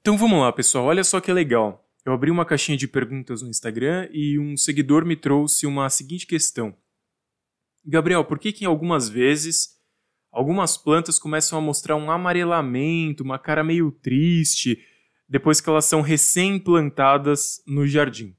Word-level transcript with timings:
Então 0.00 0.16
vamos 0.16 0.40
lá, 0.40 0.50
pessoal. 0.50 0.86
Olha 0.86 1.04
só 1.04 1.20
que 1.20 1.30
legal. 1.30 1.86
Eu 2.06 2.14
abri 2.14 2.30
uma 2.30 2.46
caixinha 2.46 2.78
de 2.78 2.88
perguntas 2.88 3.42
no 3.42 3.50
Instagram 3.50 4.08
e 4.10 4.38
um 4.38 4.56
seguidor 4.56 5.04
me 5.04 5.14
trouxe 5.14 5.66
uma 5.66 5.90
seguinte 5.90 6.26
questão. 6.26 6.74
Gabriel, 7.84 8.24
por 8.24 8.38
que 8.38 8.50
que 8.50 8.64
algumas 8.64 9.10
vezes 9.10 9.78
algumas 10.32 10.78
plantas 10.78 11.18
começam 11.18 11.58
a 11.58 11.62
mostrar 11.62 11.96
um 11.96 12.10
amarelamento, 12.10 13.22
uma 13.22 13.38
cara 13.38 13.62
meio 13.62 13.92
triste, 13.92 14.82
depois 15.28 15.60
que 15.60 15.68
elas 15.68 15.84
são 15.84 16.00
recém-plantadas 16.00 17.62
no 17.66 17.86
jardim? 17.86 18.34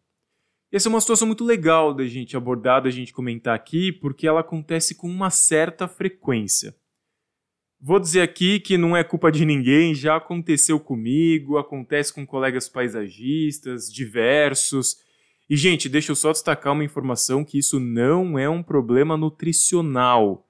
Essa 0.71 0.87
é 0.87 0.91
uma 0.91 1.01
situação 1.01 1.27
muito 1.27 1.43
legal 1.43 1.93
da 1.93 2.07
gente 2.07 2.35
abordar, 2.35 2.81
da 2.81 2.89
gente 2.89 3.13
comentar 3.13 3.53
aqui, 3.53 3.91
porque 3.91 4.25
ela 4.25 4.39
acontece 4.39 4.95
com 4.95 5.07
uma 5.07 5.29
certa 5.29 5.87
frequência. 5.87 6.75
Vou 7.83 7.99
dizer 7.99 8.21
aqui 8.21 8.59
que 8.59 8.77
não 8.77 8.95
é 8.95 9.03
culpa 9.03 9.31
de 9.31 9.43
ninguém, 9.43 9.95
já 9.95 10.15
aconteceu 10.15 10.79
comigo, 10.79 11.57
acontece 11.57 12.13
com 12.13 12.27
colegas 12.27 12.69
paisagistas, 12.69 13.91
diversos. 13.91 14.97
E, 15.49 15.57
gente, 15.57 15.89
deixa 15.89 16.11
eu 16.11 16.15
só 16.15 16.31
destacar 16.31 16.73
uma 16.73 16.83
informação 16.83 17.43
que 17.43 17.57
isso 17.57 17.79
não 17.79 18.37
é 18.37 18.47
um 18.47 18.61
problema 18.61 19.17
nutricional. 19.17 20.47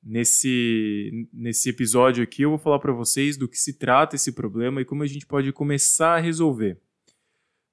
Nesse, 0.00 1.28
nesse 1.32 1.68
episódio 1.68 2.22
aqui 2.22 2.42
eu 2.42 2.50
vou 2.50 2.58
falar 2.58 2.78
para 2.78 2.92
vocês 2.92 3.36
do 3.36 3.48
que 3.48 3.58
se 3.58 3.76
trata 3.76 4.14
esse 4.14 4.30
problema 4.30 4.80
e 4.80 4.84
como 4.84 5.02
a 5.02 5.06
gente 5.06 5.26
pode 5.26 5.52
começar 5.52 6.14
a 6.14 6.20
resolver. 6.20 6.80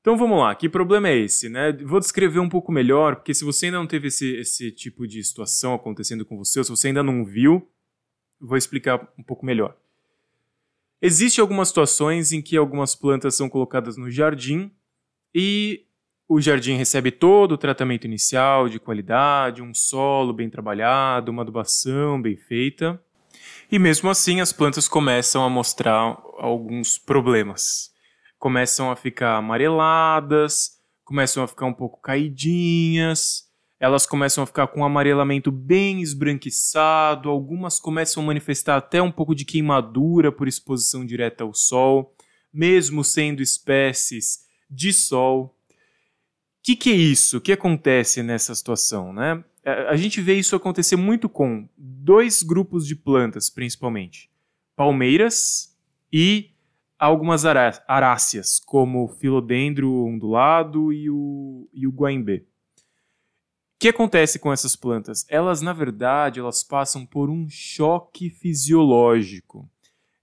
Então 0.02 0.18
vamos 0.18 0.40
lá, 0.40 0.56
que 0.56 0.68
problema 0.68 1.10
é 1.10 1.18
esse? 1.18 1.48
Né? 1.48 1.72
Vou 1.84 2.00
descrever 2.00 2.40
um 2.40 2.50
pouco 2.50 2.72
melhor, 2.72 3.18
porque 3.18 3.36
se 3.36 3.46
você 3.46 3.68
ainda 3.68 3.78
não 3.78 3.88
teve 3.88 4.08
esse, 4.08 4.36
esse 4.38 4.72
tipo 4.72 5.08
de 5.08 5.24
situação 5.24 5.76
acontecendo 5.76 6.26
com 6.26 6.38
você, 6.38 6.60
ou 6.60 6.66
se 6.66 6.72
você 6.72 6.88
ainda 6.88 7.04
não 7.04 7.24
viu, 7.24 7.70
vou 8.40 8.58
explicar 8.58 9.08
um 9.18 9.24
pouco 9.24 9.46
melhor. 9.46 9.76
Existem 11.02 11.42
algumas 11.42 11.68
situações 11.68 12.32
em 12.32 12.42
que 12.42 12.58
algumas 12.58 12.96
plantas 12.96 13.36
são 13.36 13.50
colocadas 13.50 13.98
no 13.98 14.10
jardim 14.10 14.72
e 15.34 15.86
o 16.28 16.42
jardim 16.42 16.76
recebe 16.76 17.12
todo 17.12 17.52
o 17.52 17.58
tratamento 17.58 18.06
inicial 18.06 18.68
de 18.68 18.80
qualidade, 18.80 19.62
um 19.62 19.74
solo 19.74 20.34
bem 20.34 20.50
trabalhado, 20.50 21.32
uma 21.32 21.44
adubação 21.44 22.20
bem 22.20 22.36
feita. 22.36 23.00
E 23.72 23.78
mesmo 23.78 24.10
assim 24.10 24.42
as 24.42 24.52
plantas 24.52 24.88
começam 24.88 25.44
a 25.44 25.50
mostrar 25.50 26.18
alguns 26.38 26.98
problemas. 26.98 27.92
Começam 28.40 28.90
a 28.90 28.96
ficar 28.96 29.38
amareladas, 29.38 30.80
começam 31.04 31.44
a 31.44 31.48
ficar 31.48 31.66
um 31.66 31.74
pouco 31.74 32.02
caidinhas, 32.02 33.44
elas 33.80 34.06
começam 34.06 34.44
a 34.44 34.48
ficar 34.48 34.68
com 34.68 34.82
um 34.82 34.86
amarelamento 34.86 35.52
bem 35.52 36.02
esbranquiçado, 36.02 37.30
algumas 37.30 37.80
começam 37.80 38.24
a 38.24 38.26
manifestar 38.26 38.78
até 38.78 39.02
um 39.02 39.12
pouco 39.12 39.36
de 39.36 39.44
queimadura 39.44 40.32
por 40.32 40.48
exposição 40.48 41.06
direta 41.06 41.44
ao 41.44 41.54
sol, 41.54 42.16
mesmo 42.54 43.04
sendo 43.04 43.42
espécies 43.42 44.46
de 44.70 44.94
sol. 44.94 45.58
O 45.70 45.76
que, 46.64 46.76
que 46.76 46.90
é 46.90 46.96
isso? 46.96 47.38
O 47.38 47.42
que 47.42 47.52
acontece 47.52 48.24
nessa 48.24 48.56
situação? 48.56 49.12
Né? 49.12 49.44
A 49.90 49.96
gente 49.96 50.22
vê 50.22 50.36
isso 50.36 50.56
acontecer 50.56 50.96
muito 50.96 51.28
com 51.28 51.68
dois 51.78 52.42
grupos 52.42 52.88
de 52.88 52.96
plantas, 52.96 53.50
principalmente: 53.50 54.32
palmeiras 54.76 55.76
e 56.12 56.52
algumas 56.98 57.46
aráceas, 57.46 58.58
como 58.58 59.04
o 59.04 59.10
filodendro 59.10 60.06
ondulado 60.06 60.94
e 60.94 61.10
o, 61.10 61.70
e 61.74 61.86
o 61.86 61.92
guaimbê 61.92 62.46
que 63.86 63.90
acontece 63.90 64.40
com 64.40 64.52
essas 64.52 64.76
plantas? 64.76 65.28
Elas, 65.30 65.62
na 65.62 65.72
verdade, 65.72 66.40
elas 66.40 66.64
passam 66.64 67.06
por 67.06 67.30
um 67.30 67.48
choque 67.48 68.32
fisiológico. 68.32 69.70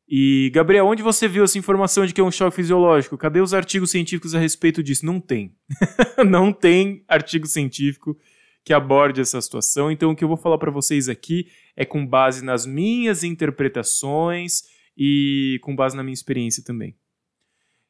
E, 0.08 0.50
Gabriel, 0.52 0.84
onde 0.84 1.00
você 1.00 1.28
viu 1.28 1.44
essa 1.44 1.56
informação 1.56 2.04
de 2.04 2.12
que 2.12 2.20
é 2.20 2.24
um 2.24 2.30
choque 2.30 2.56
fisiológico? 2.56 3.16
Cadê 3.16 3.40
os 3.40 3.54
artigos 3.54 3.92
científicos 3.92 4.34
a 4.34 4.40
respeito 4.40 4.82
disso? 4.82 5.06
Não 5.06 5.20
tem. 5.20 5.54
Não 6.28 6.52
tem 6.52 7.04
artigo 7.06 7.46
científico 7.46 8.18
que 8.64 8.72
aborde 8.72 9.20
essa 9.20 9.40
situação. 9.40 9.92
Então, 9.92 10.10
o 10.10 10.16
que 10.16 10.24
eu 10.24 10.28
vou 10.28 10.36
falar 10.36 10.58
para 10.58 10.70
vocês 10.72 11.08
aqui 11.08 11.46
é 11.76 11.84
com 11.84 12.04
base 12.04 12.44
nas 12.44 12.66
minhas 12.66 13.22
interpretações 13.22 14.64
e 14.96 15.60
com 15.62 15.76
base 15.76 15.96
na 15.96 16.02
minha 16.02 16.14
experiência 16.14 16.64
também. 16.64 16.96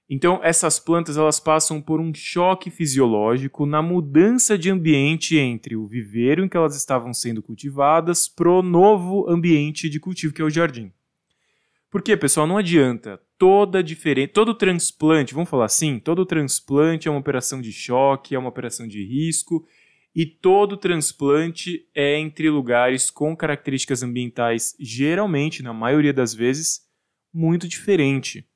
Então, 0.09 0.41
essas 0.43 0.79
plantas 0.79 1.17
elas 1.17 1.41
passam 1.41 1.81
por 1.81 2.01
um 2.01 2.13
choque 2.15 2.71
fisiológico 2.71 3.65
na 3.65 3.81
mudança 3.81 4.59
de 4.59 4.71
ambiente 4.71 5.37
entre 5.39 5.77
o 5.77 5.87
viveiro 5.87 6.45
em 6.45 6.49
que 6.49 6.57
elas 6.57 6.77
estavam 6.77 7.15
sendo 7.15 7.43
cultivadas 7.43 8.29
pro 8.29 8.63
novo 8.63 9.29
ambiente 9.29 9.89
de 9.89 9.99
cultivo 9.99 10.35
que 10.35 10.43
é 10.43 10.45
o 10.45 10.51
jardim. 10.51 10.93
Porque, 11.91 12.17
pessoal, 12.17 12.47
não 12.47 12.57
adianta 12.57 13.21
toda 13.39 13.83
diferente, 13.83 14.33
todo 14.33 14.55
transplante, 14.55 15.35
vamos 15.35 15.51
falar 15.51 15.67
assim, 15.67 15.99
todo 15.99 16.25
transplante 16.25 17.09
é 17.09 17.11
uma 17.11 17.21
operação 17.21 17.61
de 17.61 17.73
choque, 17.73 18.35
é 18.35 18.39
uma 18.39 18.49
operação 18.49 18.87
de 18.87 19.05
risco, 19.05 19.67
e 20.15 20.25
todo 20.25 20.77
transplante 20.77 21.87
é 21.95 22.19
entre 22.19 22.49
lugares 22.49 23.11
com 23.11 23.37
características 23.37 24.03
ambientais, 24.03 24.77
geralmente, 24.79 25.63
na 25.63 25.73
maioria 25.73 26.13
das 26.13 26.33
vezes, 26.33 26.81
muito 27.33 27.67
diferente. 27.67 28.47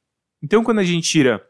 Então, 0.43 0.63
quando 0.63 0.79
a 0.79 0.85
gente 0.85 1.09
tira 1.09 1.45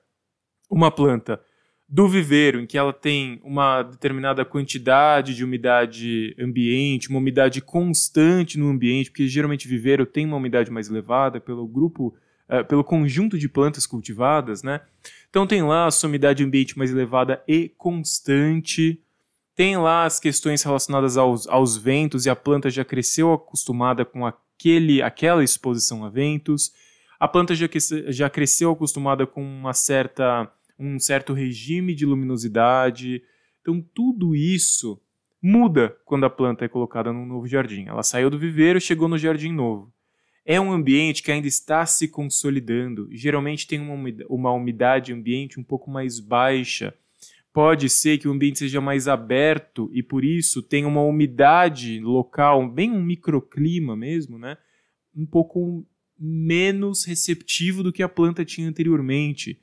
uma 0.71 0.91
planta 0.91 1.41
do 1.89 2.09
viveiro, 2.09 2.61
em 2.61 2.67
que 2.67 2.77
ela 2.77 2.93
tem 2.93 3.41
uma 3.45 3.83
determinada 3.83 4.45
quantidade 4.45 5.35
de 5.35 5.45
umidade 5.45 6.35
ambiente, 6.39 7.09
uma 7.09 7.19
umidade 7.19 7.61
constante 7.61 8.59
no 8.59 8.69
ambiente, 8.69 9.11
porque 9.11 9.29
geralmente 9.29 9.69
viveiro 9.69 10.05
tem 10.05 10.27
uma 10.27 10.37
umidade 10.37 10.71
mais 10.71 10.89
elevada 10.89 11.41
pelo 11.41 11.67
grupo, 11.67 12.15
uh, 12.49 12.65
pelo 12.65 12.83
conjunto 12.83 13.39
de 13.39 13.49
plantas 13.49 13.87
cultivadas, 13.87 14.65
né? 14.65 14.81
Então 15.31 15.47
tem 15.47 15.63
lá 15.63 15.87
a 15.87 15.91
sua 15.91 16.09
umidade 16.09 16.43
ambiente 16.43 16.77
mais 16.77 16.91
elevada 16.91 17.43
e 17.47 17.69
constante. 17.69 19.01
Tem 19.55 19.77
lá 19.77 20.05
as 20.05 20.19
questões 20.19 20.63
relacionadas 20.63 21.17
aos, 21.17 21.47
aos 21.47 21.77
ventos 21.77 22.27
e 22.27 22.31
a 22.31 22.37
planta 22.37 22.69
já 22.69 22.85
cresceu 22.85 23.33
acostumada 23.33 24.05
com 24.05 24.27
aquele, 24.27 25.03
aquela 25.03 25.45
exposição 25.45 26.05
a 26.05 26.11
ventos 26.11 26.73
a 27.19 27.27
planta 27.27 27.55
já, 27.55 27.67
já 28.09 28.29
cresceu 28.29 28.71
acostumada 28.71 29.27
com 29.27 29.43
uma 29.43 29.73
certa, 29.73 30.51
um 30.79 30.99
certo 30.99 31.33
regime 31.33 31.95
de 31.95 32.05
luminosidade. 32.05 33.23
Então, 33.61 33.81
tudo 33.95 34.35
isso 34.35 35.01
muda 35.41 35.97
quando 36.05 36.25
a 36.25 36.31
planta 36.31 36.65
é 36.65 36.69
colocada 36.69 37.13
num 37.13 37.27
novo 37.27 37.47
jardim. 37.47 37.87
Ela 37.87 38.03
saiu 38.03 38.29
do 38.29 38.39
viveiro 38.39 38.79
e 38.79 38.83
chegou 38.83 39.09
no 39.09 39.19
jardim 39.19 39.53
novo. 39.53 39.93
É 40.45 40.61
um 40.61 40.71
ambiente 40.71 41.23
que 41.23 41.33
ainda 41.33 41.49
está 41.49 41.85
se 41.87 42.07
consolidando. 42.07 43.09
Geralmente 43.11 43.67
tem 43.67 43.81
uma, 43.81 44.09
uma 44.29 44.53
umidade 44.53 45.13
ambiente 45.13 45.59
um 45.59 45.65
pouco 45.65 45.91
mais 45.91 46.21
baixa. 46.21 46.95
Pode 47.53 47.89
ser 47.89 48.19
que 48.19 48.29
o 48.29 48.33
ambiente 48.33 48.59
seja 48.59 48.81
mais 48.81 49.09
aberto 49.09 49.91
e 49.93 50.03
por 50.03 50.25
isso 50.25 50.63
tenha 50.63 50.87
uma 50.87 51.03
umidade 51.03 51.99
local, 52.01 52.69
bem 52.69 52.93
um 52.93 53.03
microclima 53.03 53.97
mesmo, 53.97 54.39
né? 54.39 54.57
Um 55.17 55.25
pouco 55.25 55.85
menos 56.19 57.05
receptivo 57.05 57.83
do 57.83 57.93
que 57.93 58.03
a 58.03 58.09
planta 58.09 58.45
tinha 58.45 58.69
anteriormente. 58.69 59.61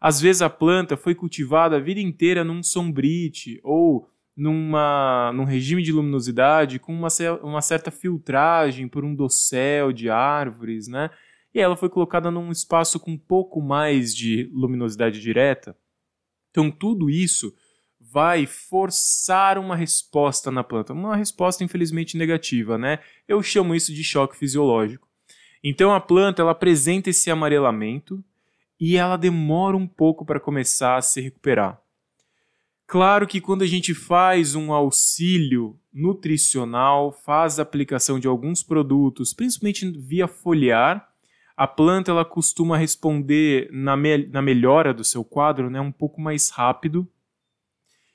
Às 0.00 0.20
vezes 0.20 0.42
a 0.42 0.50
planta 0.50 0.96
foi 0.96 1.14
cultivada 1.14 1.76
a 1.76 1.80
vida 1.80 2.00
inteira 2.00 2.42
num 2.42 2.62
sombrite 2.62 3.60
ou 3.62 4.08
numa, 4.36 5.32
num 5.34 5.44
regime 5.44 5.82
de 5.82 5.92
luminosidade 5.92 6.78
com 6.78 6.92
uma, 6.92 7.08
uma 7.42 7.62
certa 7.62 7.90
filtragem 7.90 8.88
por 8.88 9.04
um 9.04 9.14
dossel 9.14 9.92
de 9.92 10.08
árvores, 10.08 10.88
né? 10.88 11.10
E 11.54 11.60
ela 11.60 11.76
foi 11.76 11.88
colocada 11.88 12.30
num 12.30 12.50
espaço 12.50 12.98
com 12.98 13.12
um 13.12 13.18
pouco 13.18 13.60
mais 13.60 14.14
de 14.14 14.50
luminosidade 14.52 15.20
direta. 15.20 15.76
Então 16.50 16.70
tudo 16.70 17.10
isso 17.10 17.54
vai 18.00 18.46
forçar 18.46 19.58
uma 19.58 19.76
resposta 19.76 20.50
na 20.50 20.64
planta, 20.64 20.92
uma 20.92 21.16
resposta 21.16 21.62
infelizmente 21.62 22.16
negativa, 22.16 22.76
né? 22.76 22.98
Eu 23.28 23.42
chamo 23.42 23.74
isso 23.74 23.92
de 23.92 24.02
choque 24.02 24.36
fisiológico. 24.36 25.11
Então 25.62 25.94
a 25.94 26.00
planta 26.00 26.42
ela 26.42 26.52
apresenta 26.52 27.10
esse 27.10 27.30
amarelamento 27.30 28.22
e 28.80 28.96
ela 28.96 29.16
demora 29.16 29.76
um 29.76 29.86
pouco 29.86 30.24
para 30.24 30.40
começar 30.40 30.96
a 30.96 31.02
se 31.02 31.20
recuperar. 31.20 31.80
Claro 32.86 33.26
que 33.26 33.40
quando 33.40 33.62
a 33.62 33.66
gente 33.66 33.94
faz 33.94 34.54
um 34.54 34.72
auxílio 34.72 35.78
nutricional, 35.92 37.12
faz 37.12 37.58
a 37.58 37.62
aplicação 37.62 38.18
de 38.18 38.26
alguns 38.26 38.62
produtos, 38.62 39.32
principalmente 39.32 39.90
via 39.90 40.26
foliar, 40.26 41.08
a 41.56 41.66
planta 41.66 42.10
ela 42.10 42.24
costuma 42.24 42.76
responder 42.76 43.68
na, 43.70 43.96
me 43.96 44.26
na 44.26 44.42
melhora 44.42 44.92
do 44.92 45.04
seu 45.04 45.24
quadro 45.24 45.70
né, 45.70 45.80
um 45.80 45.92
pouco 45.92 46.20
mais 46.20 46.50
rápido. 46.50 47.06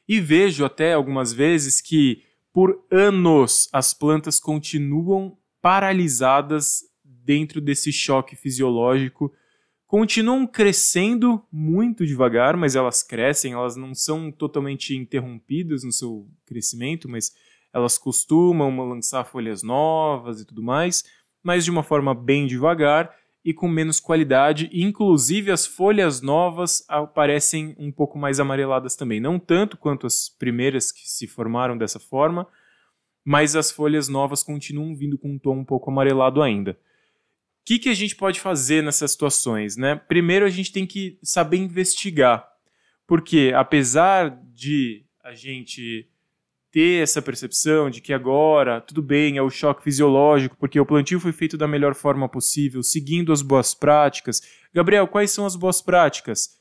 E 0.07 0.19
vejo 0.19 0.65
até 0.65 0.93
algumas 0.93 1.31
vezes 1.31 1.79
que 1.79 2.23
por 2.51 2.83
anos 2.91 3.69
as 3.71 3.93
plantas 3.93 4.39
continuam 4.39 5.37
paralisadas 5.61 6.83
dentro 7.27 7.59
desse 7.59 7.91
choque 7.91 8.37
fisiológico 8.37 9.33
continuam 9.85 10.47
crescendo 10.47 11.43
muito 11.51 12.05
devagar, 12.05 12.55
mas 12.55 12.75
elas 12.75 13.03
crescem, 13.03 13.51
elas 13.53 13.75
não 13.75 13.93
são 13.93 14.31
totalmente 14.31 14.95
interrompidas 14.95 15.83
no 15.83 15.91
seu 15.91 16.25
crescimento, 16.45 17.09
mas 17.09 17.31
elas 17.73 17.97
costumam 17.97 18.75
lançar 18.87 19.25
folhas 19.25 19.61
novas 19.61 20.39
e 20.39 20.45
tudo 20.45 20.63
mais, 20.63 21.03
mas 21.43 21.65
de 21.65 21.71
uma 21.71 21.83
forma 21.83 22.15
bem 22.15 22.47
devagar, 22.47 23.13
e 23.45 23.53
com 23.53 23.67
menos 23.69 23.97
qualidade, 23.97 24.69
inclusive 24.73 25.51
as 25.51 25.65
folhas 25.65 26.21
novas 26.21 26.83
aparecem 26.89 27.73
um 27.79 27.91
pouco 27.91 28.17
mais 28.17 28.41
amareladas 28.41 28.93
também, 28.95 29.21
não 29.21 29.39
tanto 29.39 29.77
quanto 29.77 30.05
as 30.05 30.27
primeiras 30.27 30.91
que 30.91 31.07
se 31.09 31.27
formaram 31.27 31.77
dessa 31.77 31.97
forma, 31.97 32.45
mas 33.23 33.55
as 33.55 33.71
folhas 33.71 34.09
novas 34.09 34.43
continuam 34.43 34.93
vindo 34.95 35.17
com 35.17 35.31
um 35.31 35.39
tom 35.39 35.59
um 35.59 35.65
pouco 35.65 35.89
amarelado 35.89 36.41
ainda. 36.41 36.77
Que, 37.67 37.77
que 37.77 37.89
a 37.89 37.93
gente 37.93 38.15
pode 38.15 38.39
fazer 38.39 38.81
nessas 38.81 39.11
situações? 39.11 39.75
Né? 39.75 39.93
Primeiro, 39.93 40.45
a 40.45 40.49
gente 40.49 40.71
tem 40.71 40.85
que 40.85 41.19
saber 41.21 41.57
investigar, 41.57 42.47
porque 43.05 43.51
apesar 43.53 44.41
de 44.53 45.03
a 45.21 45.33
gente 45.33 46.09
ter 46.71 47.03
essa 47.03 47.21
percepção 47.21 47.89
de 47.89 47.99
que 47.99 48.13
agora, 48.13 48.79
tudo 48.79 49.01
bem, 49.01 49.35
é 49.35 49.41
o 49.41 49.49
choque 49.49 49.83
fisiológico, 49.83 50.55
porque 50.57 50.79
o 50.79 50.85
plantio 50.85 51.19
foi 51.19 51.33
feito 51.33 51.57
da 51.57 51.67
melhor 51.67 51.93
forma 51.93 52.29
possível, 52.29 52.81
seguindo 52.81 53.33
as 53.33 53.41
boas 53.41 53.73
práticas. 53.73 54.41
Gabriel, 54.73 55.05
quais 55.05 55.31
são 55.31 55.45
as 55.45 55.57
boas 55.57 55.81
práticas? 55.81 56.51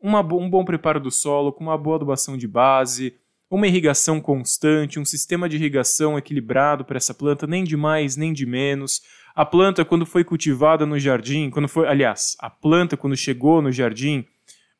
Uma, 0.00 0.18
um 0.18 0.50
bom 0.50 0.64
preparo 0.64 0.98
do 0.98 1.12
solo, 1.12 1.52
com 1.52 1.62
uma 1.62 1.78
boa 1.78 1.94
adubação 1.94 2.36
de 2.36 2.48
base, 2.48 3.14
uma 3.48 3.68
irrigação 3.68 4.20
constante, 4.20 4.98
um 4.98 5.04
sistema 5.04 5.48
de 5.48 5.54
irrigação 5.54 6.18
equilibrado 6.18 6.84
para 6.84 6.96
essa 6.96 7.14
planta, 7.14 7.46
nem 7.46 7.62
de 7.62 7.76
mais 7.76 8.16
nem 8.16 8.32
de 8.32 8.46
menos. 8.46 9.00
A 9.34 9.44
planta, 9.44 9.84
quando 9.84 10.04
foi 10.04 10.24
cultivada 10.24 10.84
no 10.84 10.98
jardim, 10.98 11.50
quando 11.50 11.68
foi, 11.68 11.86
aliás, 11.86 12.36
a 12.40 12.50
planta, 12.50 12.96
quando 12.96 13.16
chegou 13.16 13.62
no 13.62 13.70
jardim, 13.70 14.24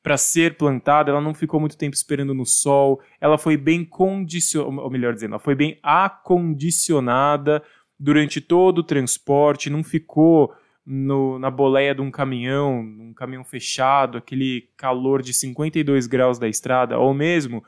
para 0.02 0.16
ser 0.16 0.56
plantada, 0.56 1.10
ela 1.10 1.20
não 1.20 1.34
ficou 1.34 1.60
muito 1.60 1.76
tempo 1.76 1.94
esperando 1.94 2.32
no 2.32 2.46
sol, 2.46 3.00
ela 3.20 3.36
foi 3.36 3.56
bem 3.56 3.84
condicionada, 3.84 4.80
ou 4.80 4.90
melhor 4.90 5.12
dizendo, 5.12 5.32
ela 5.32 5.38
foi 5.38 5.54
bem 5.54 5.78
acondicionada 5.82 7.62
durante 7.98 8.40
todo 8.40 8.78
o 8.78 8.82
transporte, 8.82 9.68
não 9.68 9.84
ficou 9.84 10.54
no, 10.86 11.38
na 11.38 11.50
boleia 11.50 11.94
de 11.94 12.00
um 12.00 12.10
caminhão, 12.10 12.80
um 12.80 13.12
caminhão 13.14 13.44
fechado, 13.44 14.16
aquele 14.16 14.68
calor 14.76 15.20
de 15.20 15.34
52 15.34 16.06
graus 16.06 16.38
da 16.38 16.48
estrada, 16.48 16.98
ou 16.98 17.12
mesmo 17.12 17.62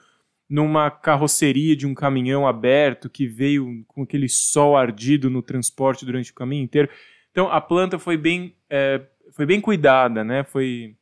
numa 0.53 0.91
carroceria 0.91 1.75
de 1.75 1.87
um 1.87 1.95
caminhão 1.95 2.47
aberto 2.47 3.09
que 3.09 3.27
veio 3.27 3.83
com 3.89 4.03
aquele 4.03 4.29
sol 4.29 4.77
ardido 4.77 5.31
no 5.31 5.41
transporte 5.41 6.05
durante 6.05 6.31
o 6.31 6.35
caminho 6.35 6.63
inteiro. 6.63 6.91
Então 7.31 7.51
a 7.51 7.59
planta 7.59 7.99
foi 7.99 8.19
bem, 8.19 8.55
é, 8.69 9.01
foi 9.35 9.47
bem 9.47 9.63
cuidada, 9.63 10.23
né? 10.23 10.45
Foi 10.45 10.95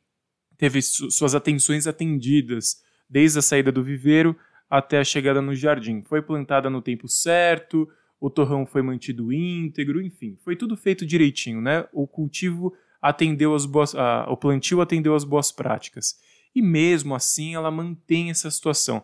teve 0.57 0.81
suas 0.81 1.35
atenções 1.35 1.85
atendidas 1.85 2.81
desde 3.09 3.39
a 3.39 3.41
saída 3.41 3.73
do 3.73 3.83
viveiro 3.83 4.37
até 4.69 4.99
a 4.99 5.03
chegada 5.03 5.41
no 5.41 5.53
jardim. 5.53 6.01
Foi 6.01 6.21
plantada 6.21 6.69
no 6.69 6.81
tempo 6.81 7.09
certo, 7.09 7.89
o 8.21 8.29
torrão 8.29 8.65
foi 8.65 8.81
mantido 8.81 9.33
íntegro, 9.33 10.01
enfim, 10.01 10.37
foi 10.45 10.55
tudo 10.55 10.77
feito 10.77 11.05
direitinho, 11.05 11.59
né? 11.59 11.85
O 11.91 12.07
cultivo 12.07 12.73
atendeu 13.01 13.53
as 13.53 13.65
boas, 13.65 13.93
a, 13.95 14.27
o 14.29 14.37
plantio 14.37 14.79
atendeu 14.79 15.13
as 15.13 15.25
boas 15.25 15.51
práticas. 15.51 16.15
E 16.55 16.61
mesmo 16.61 17.13
assim 17.13 17.53
ela 17.53 17.69
mantém 17.69 18.29
essa 18.29 18.49
situação. 18.49 19.03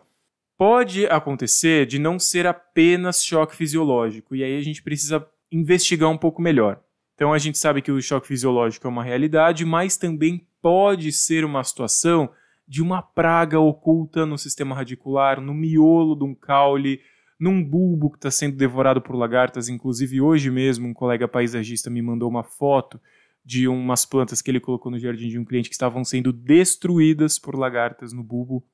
Pode 0.58 1.06
acontecer 1.06 1.86
de 1.86 2.00
não 2.00 2.18
ser 2.18 2.44
apenas 2.44 3.24
choque 3.24 3.54
fisiológico, 3.54 4.34
e 4.34 4.42
aí 4.42 4.58
a 4.58 4.60
gente 4.60 4.82
precisa 4.82 5.24
investigar 5.52 6.10
um 6.10 6.18
pouco 6.18 6.42
melhor. 6.42 6.82
Então 7.14 7.32
a 7.32 7.38
gente 7.38 7.56
sabe 7.56 7.80
que 7.80 7.92
o 7.92 8.02
choque 8.02 8.26
fisiológico 8.26 8.84
é 8.84 8.90
uma 8.90 9.04
realidade, 9.04 9.64
mas 9.64 9.96
também 9.96 10.44
pode 10.60 11.12
ser 11.12 11.44
uma 11.44 11.62
situação 11.62 12.28
de 12.66 12.82
uma 12.82 13.00
praga 13.00 13.60
oculta 13.60 14.26
no 14.26 14.36
sistema 14.36 14.74
radicular, 14.74 15.40
no 15.40 15.54
miolo 15.54 16.16
de 16.16 16.24
um 16.24 16.34
caule, 16.34 17.00
num 17.38 17.62
bulbo 17.62 18.10
que 18.10 18.18
está 18.18 18.30
sendo 18.30 18.56
devorado 18.56 19.00
por 19.00 19.14
lagartas. 19.14 19.68
Inclusive, 19.68 20.20
hoje 20.20 20.50
mesmo, 20.50 20.88
um 20.88 20.92
colega 20.92 21.28
paisagista 21.28 21.88
me 21.88 22.02
mandou 22.02 22.28
uma 22.28 22.42
foto 22.42 23.00
de 23.44 23.68
umas 23.68 24.04
plantas 24.04 24.42
que 24.42 24.50
ele 24.50 24.58
colocou 24.58 24.90
no 24.90 24.98
jardim 24.98 25.28
de 25.28 25.38
um 25.38 25.44
cliente 25.44 25.68
que 25.68 25.74
estavam 25.74 26.04
sendo 26.04 26.32
destruídas 26.32 27.38
por 27.38 27.56
lagartas 27.56 28.12
no 28.12 28.24
bulbo. 28.24 28.64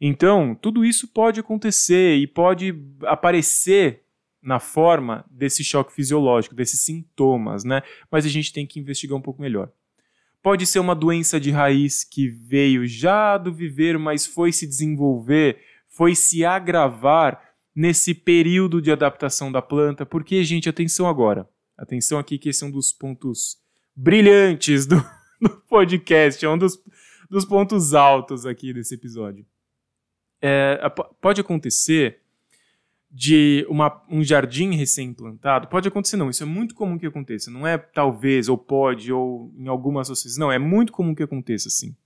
Então, 0.00 0.54
tudo 0.54 0.84
isso 0.84 1.08
pode 1.08 1.40
acontecer 1.40 2.16
e 2.16 2.26
pode 2.26 2.74
aparecer 3.02 4.02
na 4.42 4.60
forma 4.60 5.24
desse 5.30 5.64
choque 5.64 5.92
fisiológico, 5.92 6.54
desses 6.54 6.80
sintomas, 6.80 7.64
né? 7.64 7.82
Mas 8.10 8.24
a 8.24 8.28
gente 8.28 8.52
tem 8.52 8.66
que 8.66 8.78
investigar 8.78 9.18
um 9.18 9.22
pouco 9.22 9.42
melhor. 9.42 9.70
Pode 10.42 10.64
ser 10.66 10.78
uma 10.78 10.94
doença 10.94 11.40
de 11.40 11.50
raiz 11.50 12.04
que 12.04 12.28
veio 12.28 12.86
já 12.86 13.36
do 13.36 13.52
viveiro, 13.52 13.98
mas 13.98 14.24
foi 14.24 14.52
se 14.52 14.64
desenvolver, 14.64 15.58
foi 15.88 16.14
se 16.14 16.44
agravar 16.44 17.42
nesse 17.74 18.14
período 18.14 18.80
de 18.80 18.92
adaptação 18.92 19.50
da 19.50 19.60
planta. 19.60 20.06
Porque, 20.06 20.44
gente, 20.44 20.68
atenção 20.68 21.08
agora. 21.08 21.48
Atenção 21.76 22.18
aqui 22.18 22.38
que 22.38 22.50
esse 22.50 22.62
é 22.62 22.66
um 22.68 22.70
dos 22.70 22.92
pontos 22.92 23.58
brilhantes 23.96 24.86
do, 24.86 24.96
do 25.42 25.50
podcast, 25.68 26.44
é 26.44 26.48
um 26.48 26.56
dos, 26.56 26.78
dos 27.28 27.44
pontos 27.44 27.94
altos 27.94 28.46
aqui 28.46 28.72
desse 28.72 28.94
episódio. 28.94 29.44
É, 30.40 30.78
pode 31.20 31.40
acontecer 31.40 32.20
de 33.10 33.66
uma, 33.70 34.02
um 34.10 34.22
jardim 34.22 34.74
recém-implantado, 34.74 35.68
pode 35.68 35.88
acontecer 35.88 36.16
não, 36.16 36.28
isso 36.28 36.42
é 36.42 36.46
muito 36.46 36.74
comum 36.74 36.98
que 36.98 37.06
aconteça, 37.06 37.50
não 37.50 37.66
é 37.66 37.78
talvez, 37.78 38.48
ou 38.48 38.58
pode, 38.58 39.10
ou 39.10 39.50
em 39.56 39.68
algumas 39.68 40.10
associações, 40.10 40.36
não, 40.36 40.52
é 40.52 40.58
muito 40.58 40.92
comum 40.92 41.14
que 41.14 41.22
aconteça 41.22 41.68
assim. 41.68 41.96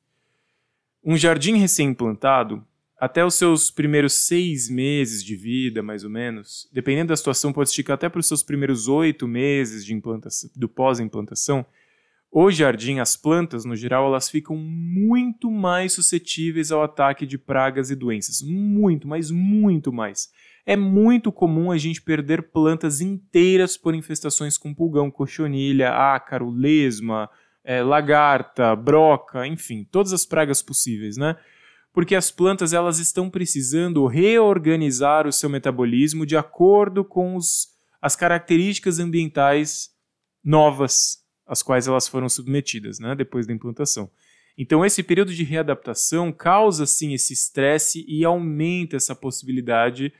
Um 1.03 1.17
jardim 1.17 1.57
recém-implantado, 1.57 2.65
até 2.97 3.25
os 3.25 3.35
seus 3.35 3.71
primeiros 3.71 4.13
seis 4.13 4.69
meses 4.69 5.25
de 5.25 5.35
vida, 5.35 5.83
mais 5.83 6.05
ou 6.05 6.11
menos, 6.11 6.69
dependendo 6.71 7.09
da 7.09 7.17
situação, 7.17 7.53
pode 7.53 7.71
esticar 7.71 7.95
até 7.95 8.09
para 8.09 8.21
os 8.21 8.29
seus 8.29 8.43
primeiros 8.43 8.87
oito 8.87 9.27
meses 9.27 9.85
de 9.85 9.95
implantação, 9.95 10.51
do 10.55 10.69
pós-implantação, 10.69 11.65
o 12.31 12.51
jardim, 12.51 12.99
as 12.99 13.17
plantas 13.17 13.65
no 13.65 13.75
geral, 13.75 14.07
elas 14.07 14.29
ficam 14.29 14.57
muito 14.57 15.51
mais 15.51 15.93
suscetíveis 15.93 16.71
ao 16.71 16.83
ataque 16.83 17.27
de 17.27 17.37
pragas 17.37 17.91
e 17.91 17.97
doenças. 17.97 18.41
Muito, 18.43 19.09
mas 19.09 19.31
muito 19.31 19.93
mais 19.93 20.29
é 20.67 20.77
muito 20.77 21.33
comum 21.33 21.71
a 21.71 21.79
gente 21.79 22.03
perder 22.03 22.51
plantas 22.51 23.01
inteiras 23.01 23.77
por 23.77 23.95
infestações 23.95 24.57
com 24.57 24.75
pulgão, 24.75 25.11
cochonilha, 25.11 25.91
ácaro, 25.91 26.51
lesma, 26.51 27.29
é, 27.65 27.83
lagarta, 27.83 28.75
broca, 28.77 29.47
enfim, 29.47 29.87
todas 29.91 30.13
as 30.13 30.25
pragas 30.25 30.63
possíveis, 30.63 31.17
né? 31.17 31.37
Porque 31.93 32.15
as 32.15 32.31
plantas 32.31 32.73
elas 32.73 32.99
estão 32.99 33.29
precisando 33.29 34.07
reorganizar 34.07 35.27
o 35.27 35.33
seu 35.33 35.51
metabolismo 35.51 36.25
de 36.25 36.37
acordo 36.37 37.05
com 37.05 37.35
os, 37.35 37.69
as 38.01 38.15
características 38.15 39.01
ambientais 39.01 39.91
novas 40.45 41.19
às 41.51 41.63
quais 41.63 41.89
elas 41.89 42.07
foram 42.07 42.29
submetidas, 42.29 43.01
né, 43.01 43.15
depois 43.15 43.47
da 43.47 43.53
implantação. 43.53 44.11
Então 44.57 44.85
esse 44.85 45.03
período 45.03 45.35
de 45.35 45.43
readaptação 45.43 46.33
causa 46.33 46.87
sim 46.87 47.13
esse 47.13 47.33
estresse 47.33 48.05
e 48.09 48.25
aumenta 48.25 48.97
essa 48.97 49.15
possibilidade 49.15 50.13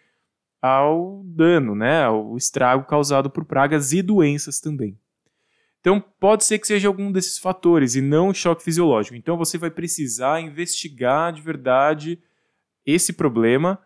ao 0.61 1.23
dano, 1.25 1.75
né, 1.75 2.05
ao 2.05 2.37
estrago 2.37 2.85
causado 2.85 3.31
por 3.31 3.45
pragas 3.45 3.93
e 3.93 4.03
doenças 4.03 4.61
também. 4.61 4.99
Então, 5.81 5.99
pode 5.99 6.45
ser 6.45 6.59
que 6.59 6.67
seja 6.67 6.89
algum 6.89 7.11
desses 7.11 7.39
fatores 7.39 7.95
e 7.95 8.03
não 8.03 8.35
choque 8.35 8.63
fisiológico. 8.63 9.17
Então, 9.17 9.39
você 9.39 9.57
vai 9.57 9.71
precisar 9.71 10.43
investigar 10.43 11.33
de 11.33 11.41
verdade 11.41 12.23
esse 12.85 13.15
problema, 13.15 13.79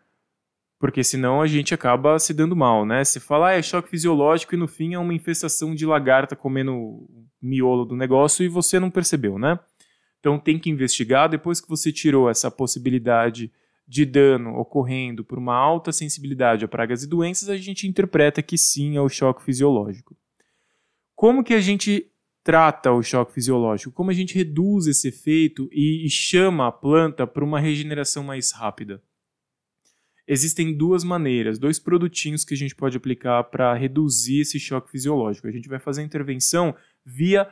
porque 0.78 1.02
senão 1.02 1.40
a 1.40 1.47
gente 1.47 1.73
acaba 1.73 2.19
se 2.19 2.35
dando 2.35 2.57
mal, 2.57 2.85
né? 2.85 3.04
Você 3.04 3.21
fala, 3.21 3.49
ah, 3.49 3.52
é 3.52 3.62
choque 3.62 3.88
fisiológico 3.88 4.54
e 4.54 4.59
no 4.59 4.69
fim 4.69 4.95
é 4.95 4.99
uma 4.99 5.14
infestação 5.14 5.75
de 5.75 5.87
lagarta 5.87 6.37
comendo 6.37 6.75
o 6.75 7.26
miolo 7.40 7.85
do 7.85 7.97
negócio 7.97 8.45
e 8.45 8.49
você 8.49 8.78
não 8.78 8.90
percebeu, 8.90 9.38
né? 9.38 9.59
Então, 10.21 10.38
tem 10.38 10.59
que 10.59 10.71
investigar 10.71 11.28
depois 11.28 11.61
que 11.61 11.69
você 11.69 11.93
tirou 11.93 12.31
essa 12.31 12.50
possibilidade 12.50 13.52
de 13.87 14.07
dano 14.07 14.57
ocorrendo 14.57 15.23
por 15.23 15.38
uma 15.38 15.54
alta 15.54 15.93
sensibilidade 15.93 16.64
a 16.64 16.69
pragas 16.69 17.02
e 17.02 17.07
doenças, 17.07 17.49
a 17.49 17.57
gente 17.57 17.87
interpreta 17.87 18.43
que 18.43 18.57
sim 18.57 18.97
é 18.97 19.00
o 19.00 19.09
choque 19.09 19.43
fisiológico. 19.43 20.16
Como 21.14 21.45
que 21.45 21.54
a 21.54 21.61
gente 21.61 22.11
trata 22.43 22.93
o 22.93 23.02
choque 23.02 23.33
fisiológico? 23.33 23.93
Como 23.93 24.11
a 24.11 24.14
gente 24.14 24.35
reduz 24.35 24.87
esse 24.87 25.09
efeito 25.09 25.69
e, 25.71 26.09
chama 26.09 26.66
a 26.66 26.73
planta 26.73 27.26
para 27.26 27.45
uma 27.45 27.61
regeneração 27.61 28.25
mais 28.25 28.50
rápida? 28.52 29.02
Existem 30.26 30.73
duas 30.73 31.04
maneiras, 31.04 31.59
dois 31.59 31.78
produtinhos 31.78 32.45
que 32.45 32.54
a 32.54 32.57
gente 32.57 32.75
pode 32.75 32.97
aplicar 32.97 33.45
para 33.45 33.75
reduzir 33.75 34.40
esse 34.40 34.59
choque 34.59 34.90
fisiológico. 34.90 35.47
A 35.47 35.52
gente 35.52 35.69
vai 35.69 35.78
fazer 35.78 36.00
a 36.00 36.04
intervenção 36.04 36.75
via 37.04 37.49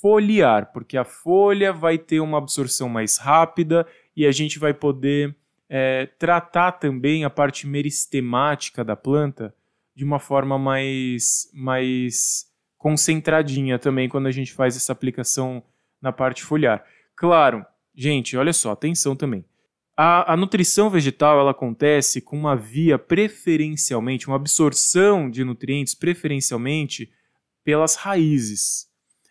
foliar, 0.00 0.72
porque 0.72 0.96
a 0.96 1.04
folha 1.04 1.72
vai 1.72 1.98
ter 1.98 2.20
uma 2.20 2.38
absorção 2.38 2.88
mais 2.88 3.18
rápida 3.18 3.86
e 4.16 4.26
a 4.26 4.32
gente 4.32 4.58
vai 4.58 4.72
poder 4.72 5.34
é, 5.68 6.06
tratar 6.18 6.72
também 6.72 7.24
a 7.24 7.30
parte 7.30 7.66
meristemática 7.66 8.84
da 8.84 8.96
planta 8.96 9.54
de 9.94 10.04
uma 10.04 10.18
forma 10.18 10.58
mais, 10.58 11.50
mais 11.52 12.46
concentradinha 12.76 13.78
também 13.78 14.08
quando 14.08 14.26
a 14.26 14.30
gente 14.30 14.52
faz 14.52 14.76
essa 14.76 14.92
aplicação 14.92 15.62
na 16.00 16.12
parte 16.12 16.42
foliar. 16.42 16.84
Claro, 17.16 17.64
gente, 17.94 18.36
olha 18.36 18.52
só, 18.52 18.72
atenção 18.72 19.14
também. 19.14 19.44
A, 19.96 20.32
a, 20.32 20.36
nutrição 20.36 20.90
vegetal 20.90 21.38
ela 21.38 21.52
acontece 21.52 22.20
com 22.20 22.36
uma 22.36 22.56
via 22.56 22.98
preferencialmente, 22.98 24.26
uma 24.26 24.36
absorção 24.36 25.30
de 25.30 25.44
nutrientes 25.44 25.94
preferencialmente 25.94 27.12
pelas 27.62 27.94
raízes. 27.94 28.88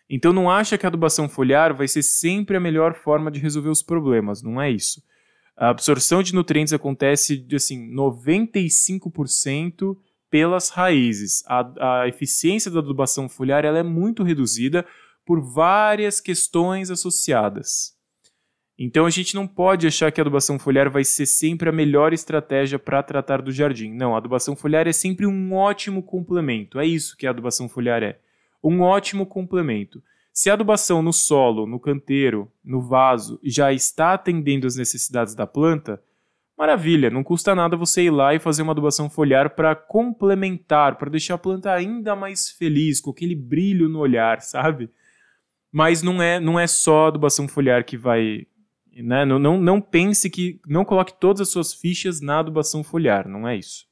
Então 0.08 0.32
não 0.32 0.50
acha 0.50 0.78
que 0.78 0.86
a 0.86 0.88
adubação 0.88 1.28
foliar 1.28 1.74
vai 1.74 1.86
ser 1.86 2.02
sempre 2.02 2.56
a 2.56 2.60
melhor 2.60 2.94
forma 2.94 3.30
de 3.30 3.40
resolver 3.40 3.68
os 3.68 3.82
problemas, 3.82 4.42
não 4.42 4.60
é 4.60 4.70
isso. 4.70 5.02
A 5.56 5.68
absorção 5.68 6.22
de 6.22 6.34
nutrientes 6.34 6.72
acontece 6.72 7.36
de 7.36 7.56
assim 7.56 7.94
95% 7.94 9.96
pelas 10.30 10.70
raízes. 10.70 11.44
A, 11.46 12.02
a 12.02 12.08
eficiência 12.08 12.70
da 12.70 12.80
adubação 12.80 13.28
foliar 13.28 13.64
ela 13.64 13.78
é 13.78 13.82
muito 13.82 14.22
reduzida 14.22 14.84
por 15.24 15.40
várias 15.40 16.20
questões 16.20 16.90
associadas. 16.90 17.94
Então 18.78 19.06
a 19.06 19.10
gente 19.10 19.34
não 19.34 19.46
pode 19.46 19.86
achar 19.86 20.10
que 20.10 20.20
a 20.20 20.22
adubação 20.22 20.58
foliar 20.58 20.90
vai 20.90 21.04
ser 21.04 21.26
sempre 21.26 21.68
a 21.68 21.72
melhor 21.72 22.12
estratégia 22.12 22.78
para 22.78 23.02
tratar 23.02 23.40
do 23.40 23.52
jardim. 23.52 23.92
Não, 23.92 24.14
a 24.14 24.18
adubação 24.18 24.56
foliar 24.56 24.88
é 24.88 24.92
sempre 24.92 25.26
um 25.26 25.54
ótimo 25.54 26.02
complemento. 26.02 26.80
É 26.80 26.86
isso 26.86 27.16
que 27.16 27.26
a 27.26 27.30
adubação 27.30 27.68
foliar 27.68 28.02
é. 28.02 28.18
Um 28.62 28.80
ótimo 28.80 29.26
complemento. 29.26 30.02
Se 30.32 30.50
a 30.50 30.54
adubação 30.54 31.00
no 31.00 31.12
solo, 31.12 31.64
no 31.64 31.78
canteiro, 31.78 32.50
no 32.64 32.80
vaso 32.80 33.38
já 33.44 33.72
está 33.72 34.14
atendendo 34.14 34.66
às 34.66 34.74
necessidades 34.74 35.36
da 35.36 35.46
planta, 35.46 36.02
maravilha, 36.58 37.08
não 37.08 37.22
custa 37.22 37.54
nada 37.54 37.76
você 37.76 38.02
ir 38.02 38.10
lá 38.10 38.34
e 38.34 38.40
fazer 38.40 38.62
uma 38.62 38.72
adubação 38.72 39.08
foliar 39.08 39.50
para 39.50 39.76
complementar, 39.76 40.96
para 40.96 41.10
deixar 41.10 41.34
a 41.34 41.38
planta 41.38 41.72
ainda 41.72 42.16
mais 42.16 42.50
feliz, 42.50 43.00
com 43.00 43.10
aquele 43.10 43.36
brilho 43.36 43.88
no 43.88 44.00
olhar, 44.00 44.40
sabe? 44.40 44.90
Mas 45.70 46.02
não 46.02 46.20
é, 46.20 46.40
não 46.40 46.58
é 46.58 46.66
só 46.66 47.04
a 47.04 47.08
adubação 47.08 47.46
foliar 47.46 47.84
que 47.84 47.96
vai 47.96 48.46
né? 49.02 49.24
Não, 49.24 49.38
não, 49.38 49.60
não 49.60 49.80
pense 49.80 50.28
que. 50.30 50.60
Não 50.66 50.84
coloque 50.84 51.18
todas 51.18 51.42
as 51.42 51.48
suas 51.48 51.72
fichas 51.74 52.20
na 52.20 52.38
adubação 52.38 52.82
foliar, 52.84 53.28
não 53.28 53.46
é 53.46 53.56
isso. 53.56 53.86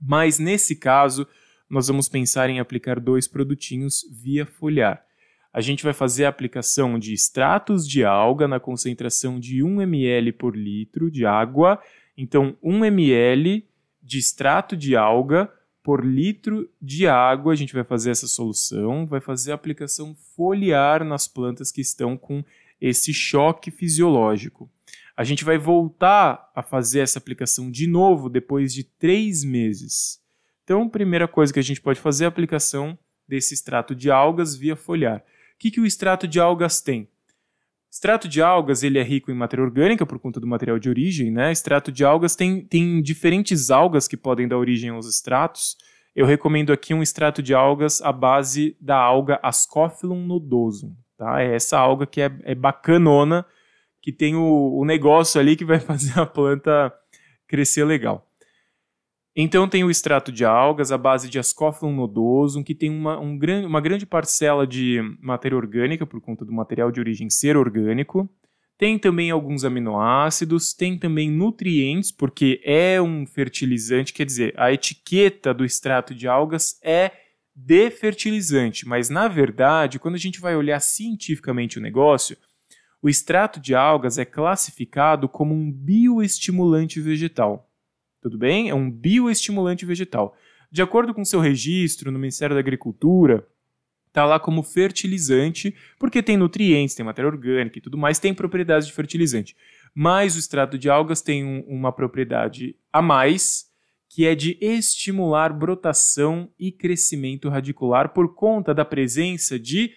Mas 0.00 0.38
nesse 0.38 0.76
caso, 0.76 1.26
nós 1.68 1.88
vamos 1.88 2.08
pensar 2.08 2.50
em 2.50 2.60
aplicar 2.60 3.00
dois 3.00 3.26
produtinhos 3.26 4.04
via 4.10 4.44
foliar. 4.44 5.04
A 5.52 5.60
gente 5.60 5.84
vai 5.84 5.92
fazer 5.92 6.24
a 6.24 6.28
aplicação 6.28 6.98
de 6.98 7.12
extratos 7.14 7.86
de 7.88 8.04
alga 8.04 8.48
na 8.48 8.58
concentração 8.58 9.38
de 9.38 9.62
1 9.62 9.82
ml 9.82 10.32
por 10.32 10.56
litro 10.56 11.10
de 11.10 11.24
água. 11.24 11.80
Então, 12.16 12.56
1 12.62 12.84
ml 12.84 13.64
de 14.02 14.18
extrato 14.18 14.76
de 14.76 14.96
alga 14.96 15.50
por 15.82 16.04
litro 16.04 16.68
de 16.80 17.06
água, 17.06 17.52
a 17.52 17.56
gente 17.56 17.74
vai 17.74 17.84
fazer 17.84 18.10
essa 18.10 18.26
solução, 18.26 19.06
vai 19.06 19.20
fazer 19.20 19.52
a 19.52 19.54
aplicação 19.54 20.16
foliar 20.34 21.04
nas 21.04 21.28
plantas 21.28 21.70
que 21.70 21.80
estão 21.80 22.16
com 22.16 22.42
esse 22.80 23.12
choque 23.12 23.70
fisiológico. 23.70 24.70
A 25.16 25.22
gente 25.22 25.44
vai 25.44 25.56
voltar 25.56 26.50
a 26.54 26.62
fazer 26.62 27.00
essa 27.00 27.18
aplicação 27.18 27.70
de 27.70 27.86
novo 27.86 28.28
depois 28.28 28.74
de 28.74 28.84
três 28.84 29.44
meses. 29.44 30.20
Então, 30.64 30.88
primeira 30.88 31.28
coisa 31.28 31.52
que 31.52 31.58
a 31.58 31.62
gente 31.62 31.80
pode 31.80 32.00
fazer 32.00 32.24
é 32.24 32.26
a 32.26 32.28
aplicação 32.28 32.98
desse 33.28 33.54
extrato 33.54 33.94
de 33.94 34.10
algas 34.10 34.56
via 34.56 34.74
foliar. 34.74 35.18
O 35.18 35.22
que, 35.58 35.70
que 35.70 35.80
o 35.80 35.86
extrato 35.86 36.26
de 36.26 36.40
algas 36.40 36.80
tem? 36.80 37.08
Extrato 37.90 38.26
de 38.26 38.42
algas 38.42 38.82
ele 38.82 38.98
é 38.98 39.04
rico 39.04 39.30
em 39.30 39.34
matéria 39.34 39.64
orgânica 39.64 40.04
por 40.04 40.18
conta 40.18 40.40
do 40.40 40.48
material 40.48 40.80
de 40.80 40.88
origem, 40.88 41.30
né? 41.30 41.52
Extrato 41.52 41.92
de 41.92 42.04
algas 42.04 42.34
tem, 42.34 42.60
tem 42.60 43.00
diferentes 43.00 43.70
algas 43.70 44.08
que 44.08 44.16
podem 44.16 44.48
dar 44.48 44.58
origem 44.58 44.90
aos 44.90 45.08
extratos. 45.08 45.76
Eu 46.14 46.26
recomendo 46.26 46.72
aqui 46.72 46.92
um 46.92 47.04
extrato 47.04 47.40
de 47.40 47.54
algas 47.54 48.02
à 48.02 48.10
base 48.10 48.76
da 48.80 48.96
alga 48.96 49.38
Ascophyllum 49.42 50.26
nodosum. 50.26 50.92
Tá? 51.16 51.42
É 51.42 51.54
essa 51.54 51.78
alga 51.78 52.06
que 52.06 52.20
é, 52.20 52.30
é 52.42 52.54
bacanona, 52.54 53.46
que 54.02 54.12
tem 54.12 54.36
o, 54.36 54.78
o 54.78 54.84
negócio 54.84 55.40
ali 55.40 55.56
que 55.56 55.64
vai 55.64 55.78
fazer 55.80 56.18
a 56.18 56.26
planta 56.26 56.92
crescer 57.46 57.84
legal. 57.84 58.28
Então 59.36 59.68
tem 59.68 59.82
o 59.82 59.90
extrato 59.90 60.30
de 60.30 60.44
algas, 60.44 60.92
a 60.92 60.98
base 60.98 61.28
de 61.28 61.40
Ascophyllum 61.40 61.94
nodosum, 61.94 62.62
que 62.62 62.74
tem 62.74 62.88
uma, 62.88 63.18
um 63.18 63.36
gran, 63.36 63.66
uma 63.66 63.80
grande 63.80 64.06
parcela 64.06 64.64
de 64.64 65.00
matéria 65.20 65.56
orgânica, 65.56 66.06
por 66.06 66.20
conta 66.20 66.44
do 66.44 66.52
material 66.52 66.92
de 66.92 67.00
origem 67.00 67.28
ser 67.28 67.56
orgânico. 67.56 68.30
Tem 68.78 68.96
também 68.98 69.30
alguns 69.30 69.64
aminoácidos, 69.64 70.72
tem 70.72 70.98
também 70.98 71.30
nutrientes, 71.30 72.12
porque 72.12 72.60
é 72.64 73.00
um 73.02 73.26
fertilizante, 73.26 74.12
quer 74.12 74.24
dizer, 74.24 74.54
a 74.56 74.72
etiqueta 74.72 75.52
do 75.52 75.64
extrato 75.64 76.14
de 76.14 76.28
algas 76.28 76.78
é 76.82 77.10
de 77.54 77.90
fertilizante, 77.90 78.86
mas 78.86 79.08
na 79.08 79.28
verdade, 79.28 79.98
quando 79.98 80.16
a 80.16 80.18
gente 80.18 80.40
vai 80.40 80.56
olhar 80.56 80.80
cientificamente 80.80 81.78
o 81.78 81.82
negócio, 81.82 82.36
o 83.00 83.08
extrato 83.08 83.60
de 83.60 83.74
algas 83.74 84.18
é 84.18 84.24
classificado 84.24 85.28
como 85.28 85.54
um 85.54 85.70
bioestimulante 85.70 87.00
vegetal. 87.00 87.70
Tudo 88.20 88.38
bem? 88.38 88.70
É 88.70 88.74
um 88.74 88.90
bioestimulante 88.90 89.84
vegetal. 89.84 90.34
De 90.70 90.82
acordo 90.82 91.14
com 91.14 91.24
seu 91.24 91.38
registro 91.38 92.10
no 92.10 92.18
Ministério 92.18 92.54
da 92.54 92.60
Agricultura, 92.60 93.46
está 94.08 94.24
lá 94.24 94.40
como 94.40 94.62
fertilizante, 94.62 95.76
porque 95.98 96.22
tem 96.22 96.36
nutrientes, 96.36 96.94
tem 96.94 97.04
matéria 97.04 97.28
orgânica 97.28 97.78
e 97.78 97.82
tudo 97.82 97.98
mais, 97.98 98.18
tem 98.18 98.32
propriedades 98.32 98.86
de 98.86 98.94
fertilizante. 98.94 99.54
Mas 99.94 100.34
o 100.34 100.38
extrato 100.38 100.78
de 100.78 100.88
algas 100.88 101.20
tem 101.20 101.44
um, 101.44 101.60
uma 101.68 101.92
propriedade 101.92 102.74
a 102.92 103.02
mais, 103.02 103.66
que 104.14 104.24
é 104.24 104.32
de 104.36 104.56
estimular 104.60 105.52
brotação 105.52 106.48
e 106.56 106.70
crescimento 106.70 107.48
radicular 107.48 108.10
por 108.10 108.32
conta 108.32 108.72
da 108.72 108.84
presença 108.84 109.58
de 109.58 109.92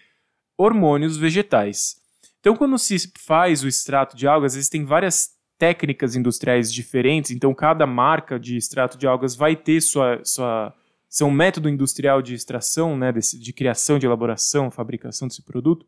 hormônios 0.58 1.18
vegetais. 1.18 1.98
Então, 2.40 2.56
quando 2.56 2.80
se 2.80 2.98
faz 3.16 3.64
o 3.64 3.68
extrato 3.68 4.18
de 4.18 4.28
algas, 4.28 4.56
existem 4.56 4.84
várias 4.84 5.36
técnicas 5.60 6.16
industriais 6.16 6.74
diferentes, 6.74 7.30
então 7.30 7.54
cada 7.54 7.86
marca 7.86 8.40
de 8.40 8.58
extrato 8.58 8.98
de 8.98 9.06
algas 9.06 9.36
vai 9.36 9.56
ter 9.56 9.82
sua, 9.82 10.20
sua 10.24 10.74
seu 11.08 11.30
método 11.30 11.70
industrial 11.70 12.20
de 12.20 12.34
extração, 12.34 12.98
né, 12.98 13.12
de, 13.12 13.40
de 13.40 13.54
criação, 13.54 14.00
de 14.00 14.08
elaboração, 14.08 14.72
fabricação 14.72 15.28
desse 15.28 15.44
produto. 15.44 15.86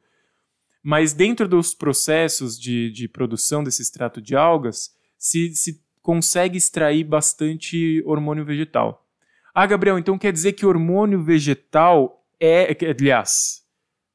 Mas 0.84 1.14
dentro 1.14 1.48
dos 1.48 1.74
processos 1.74 2.60
de, 2.60 2.92
de 2.92 3.08
produção 3.08 3.64
desse 3.64 3.82
extrato 3.82 4.22
de 4.22 4.36
algas, 4.36 4.92
se, 5.18 5.56
se 5.56 5.82
consegue 6.02 6.58
extrair 6.58 7.04
bastante 7.04 8.02
hormônio 8.06 8.46
vegetal. 8.46 9.06
Ah, 9.54 9.66
Gabriel, 9.66 9.98
então 9.98 10.18
quer 10.18 10.32
dizer 10.32 10.54
que 10.54 10.66
hormônio 10.66 11.24
vegetal 11.24 12.26
é. 12.40 12.76
Aliás, 12.88 13.64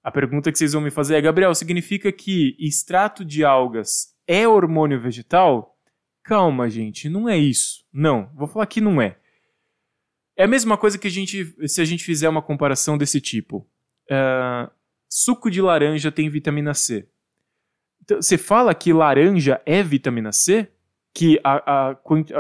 a 0.03 0.11
pergunta 0.11 0.51
que 0.51 0.59
vocês 0.59 0.73
vão 0.73 0.83
me 0.83 0.91
fazer 0.91 1.17
é: 1.17 1.21
Gabriel, 1.21 1.55
significa 1.55 2.13
que 2.13 2.57
extrato 2.59 3.25
de 3.25 3.45
algas 3.45 4.15
é 4.27 4.47
hormônio 4.47 5.01
vegetal? 5.01 5.77
Calma, 6.23 6.71
gente, 6.71 7.09
não 7.09 7.29
é 7.29 7.37
isso. 7.37 7.85
Não, 7.93 8.31
vou 8.35 8.49
falar 8.49 8.67
que 8.67 8.81
não 8.81 9.01
é. 9.01 9.19
É 10.37 10.45
a 10.45 10.49
mesma 10.49 10.77
coisa 10.77 10.99
que 10.99 11.07
a 11.07 11.11
gente, 11.11 11.55
se 11.69 11.81
a 11.81 11.85
gente 11.85 12.03
fizer 12.03 12.29
uma 12.29 12.43
comparação 12.43 12.99
desse 12.99 13.21
tipo. 13.21 13.59
Uh, 14.11 14.71
suco 15.09 15.51
de 15.51 15.61
laranja 15.61 16.11
tem 16.11 16.29
vitamina 16.29 16.75
C. 16.75 17.09
Então, 18.03 18.21
você 18.21 18.37
fala 18.37 18.75
que 18.75 18.93
laranja 18.93 19.61
é 19.65 19.83
vitamina 19.83 20.33
C? 20.33 20.71
Que 21.15 21.41
a, 21.45 21.91
a, 21.91 21.97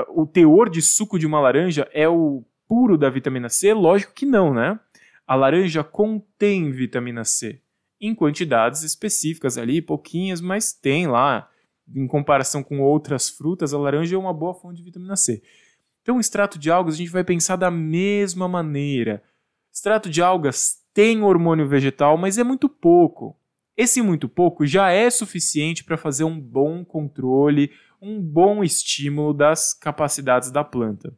o 0.09 0.26
teor 0.26 0.69
de 0.69 0.83
suco 0.83 1.19
de 1.19 1.26
uma 1.26 1.40
laranja 1.40 1.88
é 1.93 2.09
o 2.09 2.45
puro 2.69 2.99
da 2.99 3.09
vitamina 3.09 3.49
C? 3.49 3.73
Lógico 3.73 4.12
que 4.12 4.26
não, 4.26 4.52
né? 4.52 4.78
A 5.26 5.35
laranja 5.37 5.85
contém 5.85 6.71
vitamina 6.73 7.25
C 7.25 7.61
em 8.00 8.14
quantidades 8.14 8.83
específicas 8.83 9.57
ali, 9.57 9.81
pouquinhas, 9.81 10.40
mas 10.40 10.73
tem 10.73 11.07
lá. 11.07 11.49
Em 11.95 12.07
comparação 12.07 12.62
com 12.62 12.81
outras 12.81 13.28
frutas, 13.28 13.73
a 13.73 13.78
laranja 13.78 14.14
é 14.14 14.19
uma 14.19 14.33
boa 14.33 14.54
fonte 14.54 14.78
de 14.78 14.83
vitamina 14.83 15.16
C. 15.16 15.43
Então, 16.02 16.16
o 16.16 16.21
extrato 16.21 16.59
de 16.59 16.71
algas 16.71 16.95
a 16.95 16.99
gente 16.99 17.11
vai 17.11 17.25
pensar 17.25 17.57
da 17.57 17.71
mesma 17.71 18.49
maneira. 18.49 19.23
Extrato 19.73 20.11
de 20.11 20.21
algas 20.23 20.83
tem 20.93 21.23
hormônio 21.23 21.69
vegetal, 21.69 22.16
mas 22.16 22.38
é 22.38 22.45
muito 22.45 22.69
pouco. 22.69 23.37
Esse 23.76 24.00
muito 24.00 24.28
pouco 24.28 24.64
já 24.64 24.90
é 24.90 25.11
suficiente 25.11 25.83
para 25.83 25.97
fazer 25.97 26.25
um 26.25 26.38
bom 26.38 26.85
controle, 26.85 27.71
um 28.05 28.21
bom 28.21 28.63
estímulo 28.63 29.33
das 29.33 29.73
capacidades 29.73 30.51
da 30.51 30.63
planta. 30.63 31.17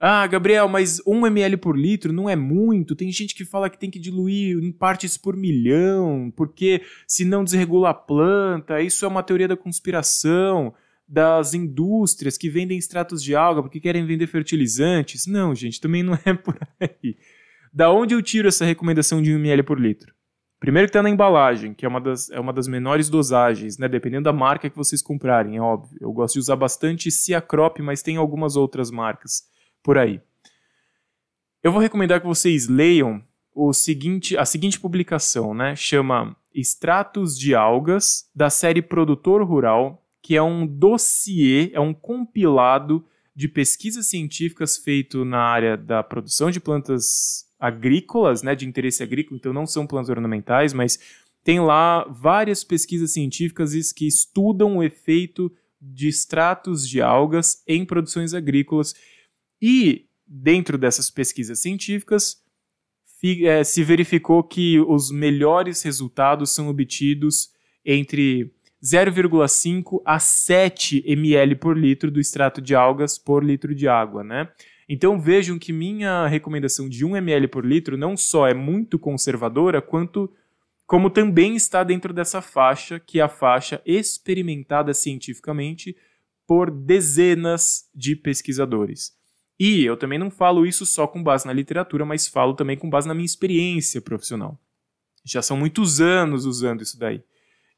Ah, 0.00 0.26
Gabriel, 0.26 0.68
mas 0.68 1.00
1 1.06 1.26
ml 1.26 1.56
por 1.58 1.78
litro 1.78 2.12
não 2.12 2.28
é 2.28 2.34
muito. 2.34 2.96
Tem 2.96 3.10
gente 3.12 3.34
que 3.34 3.44
fala 3.44 3.70
que 3.70 3.78
tem 3.78 3.90
que 3.90 3.98
diluir 3.98 4.58
em 4.58 4.72
partes 4.72 5.16
por 5.16 5.36
milhão, 5.36 6.32
porque 6.34 6.82
se 7.06 7.24
não 7.24 7.44
desregula 7.44 7.90
a 7.90 7.94
planta. 7.94 8.80
Isso 8.80 9.04
é 9.04 9.08
uma 9.08 9.22
teoria 9.22 9.48
da 9.48 9.56
conspiração 9.56 10.74
das 11.06 11.52
indústrias 11.52 12.38
que 12.38 12.48
vendem 12.48 12.78
extratos 12.78 13.22
de 13.22 13.36
alga 13.36 13.62
porque 13.62 13.80
querem 13.80 14.06
vender 14.06 14.26
fertilizantes. 14.26 15.26
Não, 15.26 15.54
gente, 15.54 15.80
também 15.80 16.02
não 16.02 16.18
é 16.24 16.32
por 16.34 16.58
aí. 16.80 17.16
Da 17.72 17.90
onde 17.90 18.14
eu 18.14 18.22
tiro 18.22 18.48
essa 18.48 18.64
recomendação 18.64 19.22
de 19.22 19.34
1 19.34 19.38
ml 19.38 19.62
por 19.62 19.80
litro? 19.80 20.14
Primeiro 20.64 20.86
que 20.86 20.90
está 20.90 21.02
na 21.02 21.10
embalagem, 21.10 21.74
que 21.74 21.84
é 21.84 21.88
uma, 21.88 22.00
das, 22.00 22.30
é 22.30 22.40
uma 22.40 22.50
das 22.50 22.66
menores 22.66 23.10
dosagens, 23.10 23.76
né? 23.76 23.86
Dependendo 23.86 24.24
da 24.24 24.32
marca 24.32 24.70
que 24.70 24.76
vocês 24.76 25.02
comprarem, 25.02 25.58
é 25.58 25.60
óbvio. 25.60 25.98
Eu 26.00 26.10
gosto 26.10 26.34
de 26.34 26.38
usar 26.38 26.56
bastante 26.56 27.10
Ciacrop, 27.10 27.80
mas 27.80 28.02
tem 28.02 28.16
algumas 28.16 28.56
outras 28.56 28.90
marcas 28.90 29.42
por 29.82 29.98
aí. 29.98 30.22
Eu 31.62 31.70
vou 31.70 31.82
recomendar 31.82 32.18
que 32.18 32.26
vocês 32.26 32.66
leiam 32.66 33.22
o 33.54 33.74
seguinte, 33.74 34.38
a 34.38 34.46
seguinte 34.46 34.80
publicação, 34.80 35.52
né? 35.52 35.76
Chama 35.76 36.34
Extratos 36.54 37.38
de 37.38 37.54
Algas, 37.54 38.30
da 38.34 38.48
série 38.48 38.80
Produtor 38.80 39.46
Rural, 39.46 40.02
que 40.22 40.34
é 40.34 40.42
um 40.42 40.66
dossiê, 40.66 41.70
é 41.74 41.80
um 41.80 41.92
compilado 41.92 43.04
de 43.36 43.48
pesquisas 43.48 44.06
científicas 44.06 44.78
feito 44.78 45.26
na 45.26 45.40
área 45.40 45.76
da 45.76 46.02
produção 46.02 46.50
de 46.50 46.58
plantas 46.58 47.44
agrícolas, 47.64 48.42
né, 48.42 48.54
de 48.54 48.66
interesse 48.66 49.02
agrícola, 49.02 49.38
então 49.38 49.52
não 49.52 49.66
são 49.66 49.86
plantas 49.86 50.10
ornamentais, 50.10 50.74
mas 50.74 50.98
tem 51.42 51.60
lá 51.60 52.04
várias 52.04 52.62
pesquisas 52.62 53.12
científicas 53.12 53.90
que 53.90 54.06
estudam 54.06 54.76
o 54.76 54.82
efeito 54.82 55.50
de 55.80 56.08
extratos 56.08 56.86
de 56.86 57.00
algas 57.00 57.62
em 57.66 57.84
produções 57.84 58.34
agrícolas 58.34 58.94
e 59.62 60.06
dentro 60.26 60.76
dessas 60.76 61.08
pesquisas 61.08 61.58
científicas 61.58 62.42
é, 63.42 63.64
se 63.64 63.82
verificou 63.82 64.42
que 64.42 64.78
os 64.80 65.10
melhores 65.10 65.80
resultados 65.82 66.50
são 66.50 66.68
obtidos 66.68 67.50
entre 67.82 68.52
0,5 68.82 70.02
a 70.04 70.18
7 70.18 71.02
ml 71.06 71.56
por 71.56 71.78
litro 71.78 72.10
do 72.10 72.20
extrato 72.20 72.60
de 72.60 72.74
algas 72.74 73.16
por 73.16 73.42
litro 73.42 73.74
de 73.74 73.88
água, 73.88 74.22
né? 74.22 74.50
Então 74.88 75.18
vejam 75.18 75.58
que 75.58 75.72
minha 75.72 76.26
recomendação 76.26 76.88
de 76.88 77.04
1 77.04 77.16
ml 77.16 77.48
por 77.48 77.64
litro 77.64 77.96
não 77.96 78.16
só 78.16 78.46
é 78.46 78.54
muito 78.54 78.98
conservadora, 78.98 79.80
quanto 79.80 80.30
como 80.86 81.08
também 81.08 81.56
está 81.56 81.82
dentro 81.82 82.12
dessa 82.12 82.42
faixa, 82.42 83.00
que 83.00 83.18
é 83.18 83.22
a 83.22 83.28
faixa 83.28 83.80
experimentada 83.86 84.92
cientificamente 84.92 85.96
por 86.46 86.70
dezenas 86.70 87.88
de 87.94 88.14
pesquisadores. 88.14 89.12
E 89.58 89.84
eu 89.84 89.96
também 89.96 90.18
não 90.18 90.30
falo 90.30 90.66
isso 90.66 90.84
só 90.84 91.06
com 91.06 91.22
base 91.22 91.46
na 91.46 91.52
literatura, 91.52 92.04
mas 92.04 92.28
falo 92.28 92.54
também 92.54 92.76
com 92.76 92.90
base 92.90 93.08
na 93.08 93.14
minha 93.14 93.24
experiência 93.24 94.00
profissional. 94.02 94.60
Já 95.24 95.40
são 95.40 95.56
muitos 95.56 96.00
anos 96.00 96.44
usando 96.44 96.82
isso 96.82 96.98
daí 96.98 97.22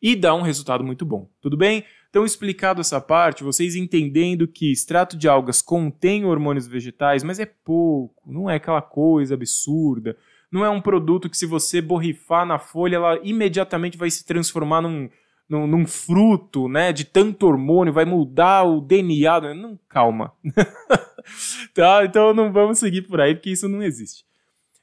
e 0.03 0.17
dá 0.17 0.35
um 0.35 0.43
resultado 0.43 0.83
muito 0.83 1.05
bom. 1.05 1.31
Tudo 1.41 1.57
bem? 1.57 1.85
Então, 2.11 2.25
explicado 2.25 2.81
essa 2.81 3.01
parte, 3.01 3.45
vocês 3.45 3.75
entendendo 3.75 4.49
que 4.49 4.73
extrato 4.73 5.17
de 5.17 5.29
algas 5.29 5.61
contém 5.61 6.25
hormônios 6.25 6.67
vegetais, 6.67 7.23
mas 7.23 7.39
é 7.39 7.47
pouco, 7.47 8.23
não 8.27 8.49
é 8.49 8.57
aquela 8.57 8.83
coisa 8.83 9.35
absurda, 9.35 10.17
não 10.51 10.65
é 10.65 10.71
um 10.71 10.81
produto 10.81 11.29
que 11.29 11.37
se 11.37 11.47
você 11.47 11.81
borrifar 11.81 12.47
na 12.47 12.59
folha, 12.59 12.97
ela 12.97 13.21
imediatamente 13.23 13.99
vai 13.99 14.11
se 14.11 14.25
transformar 14.25 14.81
num, 14.81 15.09
num, 15.49 15.67
num 15.67 15.87
fruto, 15.87 16.69
né, 16.69 16.93
de 16.93 17.05
tanto 17.05 17.47
hormônio, 17.47 17.93
vai 17.93 18.05
mudar 18.05 18.65
o 18.65 18.81
DNA, 18.81 19.55
não, 19.55 19.79
calma. 19.89 20.33
tá? 21.75 22.05
Então 22.05 22.33
não 22.33 22.53
vamos 22.53 22.79
seguir 22.79 23.03
por 23.03 23.21
aí, 23.21 23.35
porque 23.35 23.51
isso 23.51 23.69
não 23.69 23.83
existe. 23.83 24.25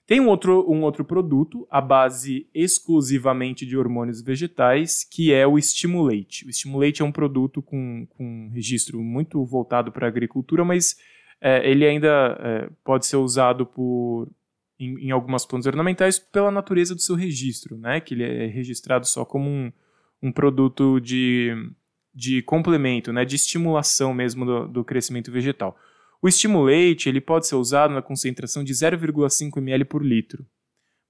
Tem 0.06 0.20
um 0.20 0.28
outro, 0.28 0.70
um 0.70 0.82
outro 0.82 1.06
produto, 1.06 1.66
à 1.72 1.80
base 1.80 2.48
exclusivamente 2.54 3.66
de 3.66 3.78
hormônios 3.78 4.22
vegetais, 4.22 5.08
que 5.10 5.32
é 5.32 5.48
o 5.48 5.58
Stimulate. 5.58 6.46
O 6.46 6.52
Stimulate 6.52 7.02
é 7.02 7.06
um 7.06 7.12
produto 7.12 7.62
com, 7.62 8.06
com 8.10 8.50
registro 8.54 9.00
muito 9.02 9.44
voltado 9.46 9.94
para 9.94 10.06
a 10.06 10.10
agricultura, 10.10 10.66
mas 10.66 10.98
é, 11.40 11.70
ele 11.70 11.86
ainda 11.86 12.38
é, 12.40 12.70
pode 12.84 13.06
ser 13.06 13.16
usado 13.16 13.66
por, 13.66 14.30
em, 14.78 15.08
em, 15.08 15.12
algumas 15.12 15.46
plantas 15.46 15.68
ornamentais 15.68 16.20
pela 16.20 16.52
natureza 16.52 16.94
do 16.94 17.02
seu 17.02 17.16
registro, 17.16 17.78
né? 17.78 18.02
que 18.02 18.14
ele 18.14 18.24
é 18.24 18.48
registrado 18.48 19.08
só 19.08 19.24
como 19.24 19.50
um, 19.50 19.72
um 20.22 20.32
produto 20.34 21.00
de, 21.00 21.54
de 22.14 22.42
complemento, 22.42 23.14
né? 23.14 23.24
de 23.24 23.38
estimulação 23.38 24.14
mesmo 24.14 24.46
do, 24.46 24.68
do 24.68 24.84
crescimento 24.84 25.32
vegetal. 25.32 25.78
O 26.24 26.28
estimulate 26.30 27.10
ele 27.10 27.20
pode 27.20 27.46
ser 27.46 27.56
usado 27.56 27.94
na 27.94 28.02
concentração 28.02 28.64
de 28.64 28.72
0,5 28.72 29.58
ml 29.58 29.84
por 29.84 30.02
litro. 30.02 30.46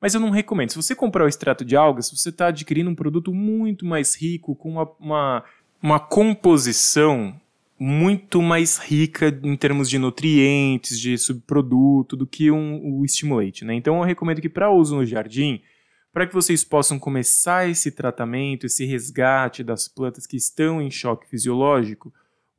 Mas 0.01 0.15
eu 0.15 0.19
não 0.19 0.31
recomendo. 0.31 0.71
Se 0.71 0.75
você 0.75 0.95
comprar 0.95 1.23
o 1.23 1.27
extrato 1.27 1.63
de 1.63 1.75
algas, 1.75 2.09
você 2.09 2.29
está 2.29 2.47
adquirindo 2.47 2.89
um 2.89 2.95
produto 2.95 3.31
muito 3.31 3.85
mais 3.85 4.19
rico, 4.19 4.55
com 4.55 4.71
uma, 4.71 4.91
uma, 4.99 5.43
uma 5.83 5.99
composição 5.99 7.39
muito 7.79 8.41
mais 8.41 8.79
rica 8.79 9.27
em 9.43 9.55
termos 9.55 9.87
de 9.87 9.99
nutrientes, 9.99 10.99
de 10.99 11.15
subproduto, 11.15 12.17
do 12.17 12.25
que 12.25 12.49
um, 12.49 12.97
o 12.97 13.05
estimulate. 13.05 13.63
Né? 13.63 13.75
Então 13.75 13.97
eu 13.97 14.03
recomendo 14.03 14.41
que 14.41 14.49
para 14.49 14.71
uso 14.71 14.95
no 14.95 15.05
jardim, 15.05 15.61
para 16.11 16.25
que 16.25 16.33
vocês 16.33 16.63
possam 16.63 16.97
começar 16.97 17.69
esse 17.69 17.91
tratamento, 17.91 18.65
esse 18.65 18.83
resgate 18.83 19.63
das 19.63 19.87
plantas 19.87 20.25
que 20.25 20.37
estão 20.37 20.81
em 20.81 20.89
choque 20.89 21.29
fisiológico, 21.29 22.11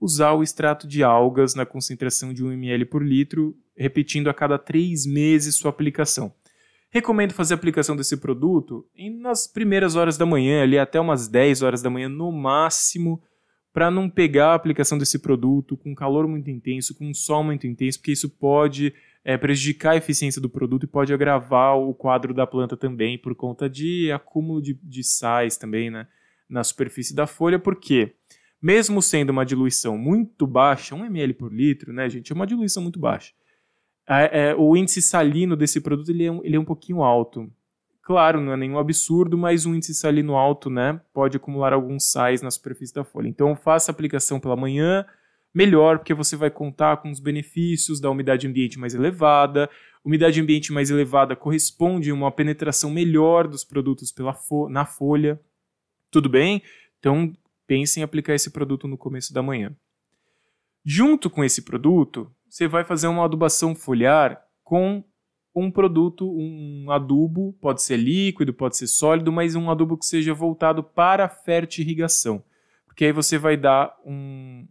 usar 0.05 0.33
o 0.33 0.43
extrato 0.43 0.87
de 0.87 1.03
algas 1.03 1.55
na 1.55 1.65
concentração 1.65 2.35
de 2.35 2.45
1 2.45 2.53
ml 2.53 2.85
por 2.85 3.03
litro, 3.03 3.57
repetindo 3.75 4.29
a 4.29 4.35
cada 4.35 4.59
3 4.59 5.07
meses 5.07 5.55
sua 5.55 5.71
aplicação. 5.71 6.35
Recomendo 6.91 7.33
fazer 7.33 7.55
a 7.55 7.57
aplicação 7.57 7.97
desse 7.97 8.19
produto 8.19 8.87
nas 9.19 9.47
primeiras 9.47 9.97
horas 9.97 10.19
da 10.19 10.27
manhã, 10.27 10.63
ali 10.63 10.79
até 10.79 11.01
umas 11.01 11.27
10 11.27 11.63
horas 11.63 11.81
da 11.81 11.89
manhã 11.89 12.09
no 12.09 12.31
máximo, 12.31 13.23
para 13.73 13.91
não 13.91 14.09
pegar 14.09 14.49
a 14.49 14.55
aplicação 14.55 14.99
desse 14.99 15.19
produto 15.19 15.77
com 15.77 15.95
calor 15.95 16.29
muito 16.29 16.51
intenso, 16.51 16.95
com 16.95 17.13
sol 17.15 17.43
muito 17.43 17.67
intenso, 17.67 17.99
porque 17.99 18.13
isso 18.13 18.29
pode 18.29 18.95
é, 19.25 19.39
prejudicar 19.39 19.93
a 19.93 19.97
eficiência 19.97 20.41
do 20.41 20.51
produto 20.51 20.85
e 20.85 20.87
pode 20.87 21.15
agravar 21.15 21.77
o 21.79 21.95
quadro 21.95 22.35
da 22.35 22.47
planta 22.47 22.77
também, 22.77 23.19
por 23.19 23.35
conta 23.35 23.69
de 23.71 24.13
acúmulo 24.13 24.61
de, 24.61 24.75
de 24.75 25.03
sais 25.03 25.57
também 25.57 25.91
né, 25.91 26.07
na 26.49 26.63
superfície 26.63 27.15
da 27.15 27.27
folha, 27.27 27.59
por 27.59 27.75
quê? 27.75 28.15
Mesmo 28.65 29.03
sendo 29.03 29.29
uma 29.29 29.45
diluição 29.45 29.99
muito 29.99 30.47
baixa, 30.47 30.95
1 30.95 31.05
ml 31.05 31.35
por 31.35 31.53
litro, 31.53 31.93
né, 31.93 32.09
gente, 32.09 32.33
é 32.33 32.35
uma 32.35 32.47
diluição 32.47 32.83
muito 32.83 32.99
baixa. 32.99 33.35
É, 34.09 34.49
é, 34.49 34.55
o 34.55 34.75
índice 34.75 35.03
salino 35.03 35.55
desse 35.55 35.83
produto 35.83 36.09
ele 36.09 36.25
é, 36.25 36.33
um, 36.33 36.43
ele 36.43 36.57
é 36.57 36.59
um 36.59 36.65
pouquinho 36.65 37.03
alto. 37.03 37.53
Claro, 38.01 38.41
não 38.41 38.55
é 38.55 38.57
nenhum 38.57 38.79
absurdo, 38.79 39.37
mas 39.37 39.67
um 39.67 39.75
índice 39.75 39.95
salino 39.95 40.35
alto 40.35 40.71
né, 40.71 40.99
pode 41.13 41.37
acumular 41.37 41.75
alguns 41.75 42.11
sais 42.11 42.41
na 42.41 42.51
superfície 42.51 42.95
da 42.95 43.05
folha. 43.05 43.29
Então, 43.29 43.55
faça 43.55 43.91
a 43.91 43.93
aplicação 43.93 44.41
pela 44.41 44.57
manhã, 44.57 45.05
melhor, 45.55 45.99
porque 45.99 46.15
você 46.15 46.35
vai 46.35 46.51
contar 46.51 46.97
com 46.97 47.11
os 47.11 47.21
benefícios 47.21 48.01
da 48.01 48.11
umidade 48.11 48.47
ambiente 48.47 48.79
mais 48.79 48.95
elevada. 48.95 49.69
Umidade 50.03 50.41
ambiente 50.41 50.73
mais 50.73 50.91
elevada 50.91 51.37
corresponde 51.37 52.11
a 52.11 52.15
uma 52.15 52.33
penetração 52.33 52.91
melhor 52.91 53.47
dos 53.47 53.63
produtos 53.63 54.11
pela 54.11 54.33
fo 54.33 54.71
na 54.71 54.87
folha. 54.87 55.39
Tudo 56.11 56.31
bem? 56.31 56.63
Então, 56.99 57.31
pense 57.67 58.01
em 58.01 58.03
aplicar 58.03 58.35
esse 58.35 58.51
produto 58.51 58.87
no 58.87 58.99
começo 58.99 59.33
da 59.33 59.43
manhã. 59.43 59.75
Junto 60.85 61.31
com 61.31 61.43
esse 61.43 61.63
produto, 61.63 62.31
você 62.49 62.69
vai 62.69 62.85
fazer 62.85 63.07
uma 63.07 63.25
adubação 63.25 63.75
foliar 63.75 64.43
com 64.63 65.03
um 65.55 65.71
produto, 65.71 66.29
um 66.31 66.91
adubo, 66.91 67.53
pode 67.61 67.81
ser 67.83 67.97
líquido, 67.97 68.53
pode 68.53 68.77
ser 68.77 68.89
sólido, 68.89 69.33
mas 69.33 69.55
um 69.55 69.71
adubo 69.71 69.97
que 69.97 70.05
seja 70.05 70.35
voltado 70.35 70.83
para 70.83 71.27
a 71.27 71.29
fertirrigação. 71.29 72.43
Porque 72.87 73.05
aí 73.05 73.13
você 73.13 73.39
vai 73.39 73.57
dar 73.57 73.97
um, 74.05 74.67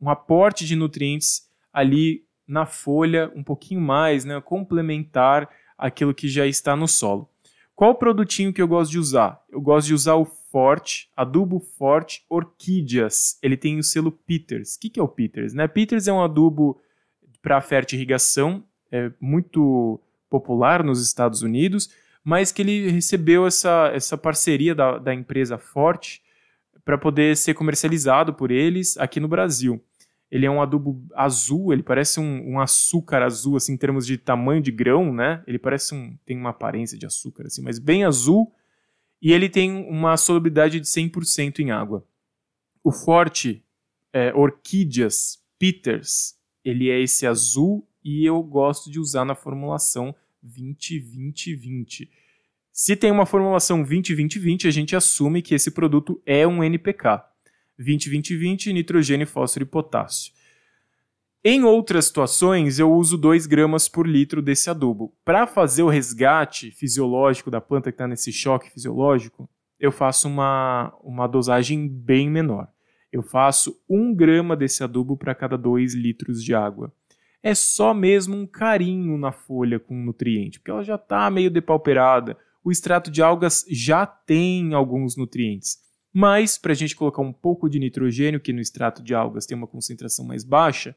um 0.00 0.08
aporte 0.08 0.64
de 0.64 0.76
nutrientes 0.76 1.50
ali 1.72 2.24
na 2.46 2.66
folha, 2.66 3.32
um 3.34 3.42
pouquinho 3.42 3.80
mais, 3.80 4.24
né, 4.24 4.40
complementar 4.40 5.48
aquilo 5.76 6.14
que 6.14 6.28
já 6.28 6.46
está 6.46 6.76
no 6.76 6.86
solo. 6.86 7.28
Qual 7.74 7.94
produtinho 7.94 8.52
que 8.52 8.62
eu 8.62 8.68
gosto 8.68 8.90
de 8.90 8.98
usar? 8.98 9.42
Eu 9.50 9.60
gosto 9.60 9.88
de 9.88 9.94
usar 9.94 10.14
o 10.14 10.24
Forte, 10.52 11.08
adubo 11.16 11.58
Forte 11.58 12.26
Orquídeas. 12.28 13.38
Ele 13.42 13.56
tem 13.56 13.78
o 13.78 13.82
selo 13.82 14.12
Peters. 14.12 14.76
O 14.76 14.80
que, 14.80 14.90
que 14.90 15.00
é 15.00 15.02
o 15.02 15.08
Peters? 15.08 15.54
Né? 15.54 15.66
Peters 15.66 16.06
é 16.06 16.12
um 16.12 16.22
adubo 16.22 16.78
para 17.40 17.60
fertirrigação, 17.62 18.62
é 18.90 19.10
muito 19.18 19.98
popular 20.28 20.84
nos 20.84 21.02
Estados 21.02 21.40
Unidos, 21.40 21.90
mas 22.22 22.52
que 22.52 22.60
ele 22.60 22.90
recebeu 22.90 23.46
essa, 23.46 23.90
essa 23.94 24.18
parceria 24.18 24.74
da, 24.74 24.98
da 24.98 25.14
empresa 25.14 25.56
Forte 25.56 26.22
para 26.84 26.98
poder 26.98 27.34
ser 27.36 27.54
comercializado 27.54 28.34
por 28.34 28.50
eles 28.50 28.98
aqui 28.98 29.18
no 29.18 29.28
Brasil. 29.28 29.82
Ele 30.30 30.46
é 30.46 30.50
um 30.50 30.60
adubo 30.60 31.02
azul, 31.14 31.72
ele 31.72 31.82
parece 31.82 32.20
um, 32.20 32.52
um, 32.52 32.60
açúcar 32.60 33.22
azul, 33.22 33.56
assim, 33.56 33.72
em 33.72 33.76
termos 33.76 34.06
de 34.06 34.18
tamanho 34.18 34.62
de 34.62 34.70
grão, 34.70 35.12
né? 35.12 35.42
Ele 35.46 35.58
parece 35.58 35.94
um. 35.94 36.16
tem 36.24 36.36
uma 36.36 36.50
aparência 36.50 36.96
de 36.96 37.04
açúcar, 37.04 37.46
assim, 37.46 37.62
mas 37.62 37.78
bem 37.78 38.04
azul 38.04 38.52
e 39.22 39.32
ele 39.32 39.48
tem 39.48 39.70
uma 39.88 40.16
solubilidade 40.16 40.80
de 40.80 40.86
100% 40.86 41.60
em 41.60 41.70
água. 41.70 42.04
O 42.82 42.90
forte 42.90 43.64
é, 44.12 44.34
Orquídeas 44.34 45.40
Peters, 45.58 46.34
ele 46.64 46.90
é 46.90 47.00
esse 47.00 47.24
azul 47.24 47.86
e 48.04 48.26
eu 48.26 48.42
gosto 48.42 48.90
de 48.90 48.98
usar 48.98 49.24
na 49.24 49.36
formulação 49.36 50.12
20-20-20. 50.44 52.08
Se 52.72 52.96
tem 52.96 53.12
uma 53.12 53.24
formulação 53.24 53.84
20-20-20, 53.84 54.66
a 54.66 54.72
gente 54.72 54.96
assume 54.96 55.40
que 55.40 55.54
esse 55.54 55.70
produto 55.70 56.20
é 56.26 56.44
um 56.44 56.64
NPK. 56.64 57.22
20-20-20, 57.78 58.72
nitrogênio, 58.72 59.26
fósforo 59.26 59.64
e 59.64 59.68
potássio. 59.68 60.32
Em 61.44 61.64
outras 61.64 62.04
situações, 62.04 62.78
eu 62.78 62.92
uso 62.92 63.18
2 63.18 63.46
gramas 63.46 63.88
por 63.88 64.06
litro 64.06 64.40
desse 64.40 64.70
adubo. 64.70 65.12
Para 65.24 65.44
fazer 65.44 65.82
o 65.82 65.88
resgate 65.88 66.70
fisiológico 66.70 67.50
da 67.50 67.60
planta 67.60 67.90
que 67.90 67.96
está 67.96 68.06
nesse 68.06 68.32
choque 68.32 68.70
fisiológico, 68.70 69.50
eu 69.80 69.90
faço 69.90 70.28
uma, 70.28 70.94
uma 71.02 71.26
dosagem 71.26 71.88
bem 71.88 72.30
menor. 72.30 72.68
Eu 73.10 73.24
faço 73.24 73.76
1 73.90 74.14
grama 74.14 74.54
desse 74.54 74.84
adubo 74.84 75.16
para 75.16 75.34
cada 75.34 75.58
2 75.58 75.94
litros 75.94 76.44
de 76.44 76.54
água. 76.54 76.92
É 77.42 77.56
só 77.56 77.92
mesmo 77.92 78.36
um 78.36 78.46
carinho 78.46 79.18
na 79.18 79.32
folha 79.32 79.80
com 79.80 79.96
nutriente, 79.96 80.60
porque 80.60 80.70
ela 80.70 80.84
já 80.84 80.94
está 80.94 81.28
meio 81.28 81.50
depauperada. 81.50 82.38
O 82.62 82.70
extrato 82.70 83.10
de 83.10 83.20
algas 83.20 83.66
já 83.68 84.06
tem 84.06 84.74
alguns 84.74 85.16
nutrientes. 85.16 85.78
Mas, 86.12 86.56
para 86.56 86.70
a 86.70 86.76
gente 86.76 86.94
colocar 86.94 87.20
um 87.20 87.32
pouco 87.32 87.68
de 87.68 87.80
nitrogênio, 87.80 88.38
que 88.38 88.52
no 88.52 88.60
extrato 88.60 89.02
de 89.02 89.12
algas 89.12 89.44
tem 89.44 89.58
uma 89.58 89.66
concentração 89.66 90.24
mais 90.24 90.44
baixa, 90.44 90.94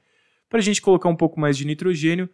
para 0.50 0.60
a 0.60 0.62
gente 0.62 0.82
colocar 0.82 1.10
um 1.10 1.16
pouco 1.16 1.40
mais 1.40 1.58
de 1.58 1.66
nitrogênio, 1.66 2.30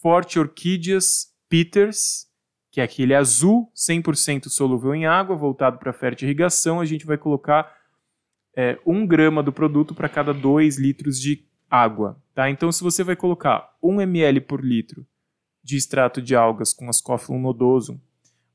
Forte 0.00 0.38
Orquídeas 0.38 1.34
Peters, 1.48 2.28
que 2.70 2.80
é 2.80 2.84
aquele 2.84 3.14
azul, 3.14 3.70
100% 3.74 4.48
solúvel 4.48 4.94
em 4.94 5.06
água, 5.06 5.36
voltado 5.36 5.78
para 5.78 5.92
fértil 5.92 6.28
irrigação. 6.28 6.80
A 6.80 6.84
gente 6.84 7.04
vai 7.04 7.18
colocar 7.18 7.76
é, 8.56 8.78
1 8.86 9.06
grama 9.06 9.42
do 9.42 9.52
produto 9.52 9.94
para 9.94 10.08
cada 10.08 10.32
2 10.32 10.78
litros 10.78 11.20
de 11.20 11.44
água. 11.68 12.20
Tá? 12.34 12.48
Então, 12.48 12.70
se 12.70 12.82
você 12.82 13.02
vai 13.02 13.16
colocar 13.16 13.76
1 13.82 14.00
ml 14.00 14.40
por 14.40 14.64
litro 14.64 15.04
de 15.62 15.76
extrato 15.76 16.22
de 16.22 16.34
algas 16.34 16.72
com 16.72 16.88
Ascophyllum 16.88 17.40
nodosum, 17.40 18.00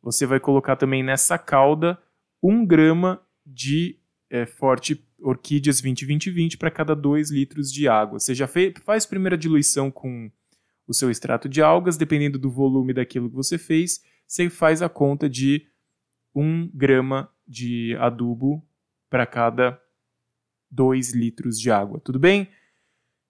você 0.01 0.25
vai 0.25 0.39
colocar 0.39 0.75
também 0.75 1.03
nessa 1.03 1.37
calda 1.37 1.97
1 2.41 2.65
grama 2.65 3.21
de 3.45 3.99
é, 4.29 4.45
forte 4.45 4.95
orquídeas 5.25 5.81
20-20-20 5.81 6.57
para 6.57 6.69
cada 6.69 6.95
2 6.95 7.31
litros 7.31 7.71
de 7.71 7.87
água. 7.87 8.19
Você 8.19 8.35
já 8.35 8.47
fez, 8.47 8.73
faz 8.83 9.05
primeira 9.05 9.35
diluição 9.35 9.89
com 9.89 10.31
o 10.87 10.93
seu 10.93 11.09
extrato 11.09 11.49
de 11.49 11.63
algas, 11.63 11.97
dependendo 11.97 12.37
do 12.37 12.49
volume 12.49 12.93
daquilo 12.93 13.29
que 13.29 13.35
você 13.35 13.57
fez, 13.57 14.03
você 14.27 14.49
faz 14.51 14.83
a 14.83 14.89
conta 14.89 15.27
de 15.27 15.65
1 16.35 16.69
grama 16.73 17.27
de 17.47 17.95
adubo 17.99 18.63
para 19.09 19.25
cada 19.25 19.81
2 20.69 21.13
litros 21.13 21.59
de 21.59 21.71
água, 21.71 21.99
tudo 21.99 22.19
bem? 22.19 22.47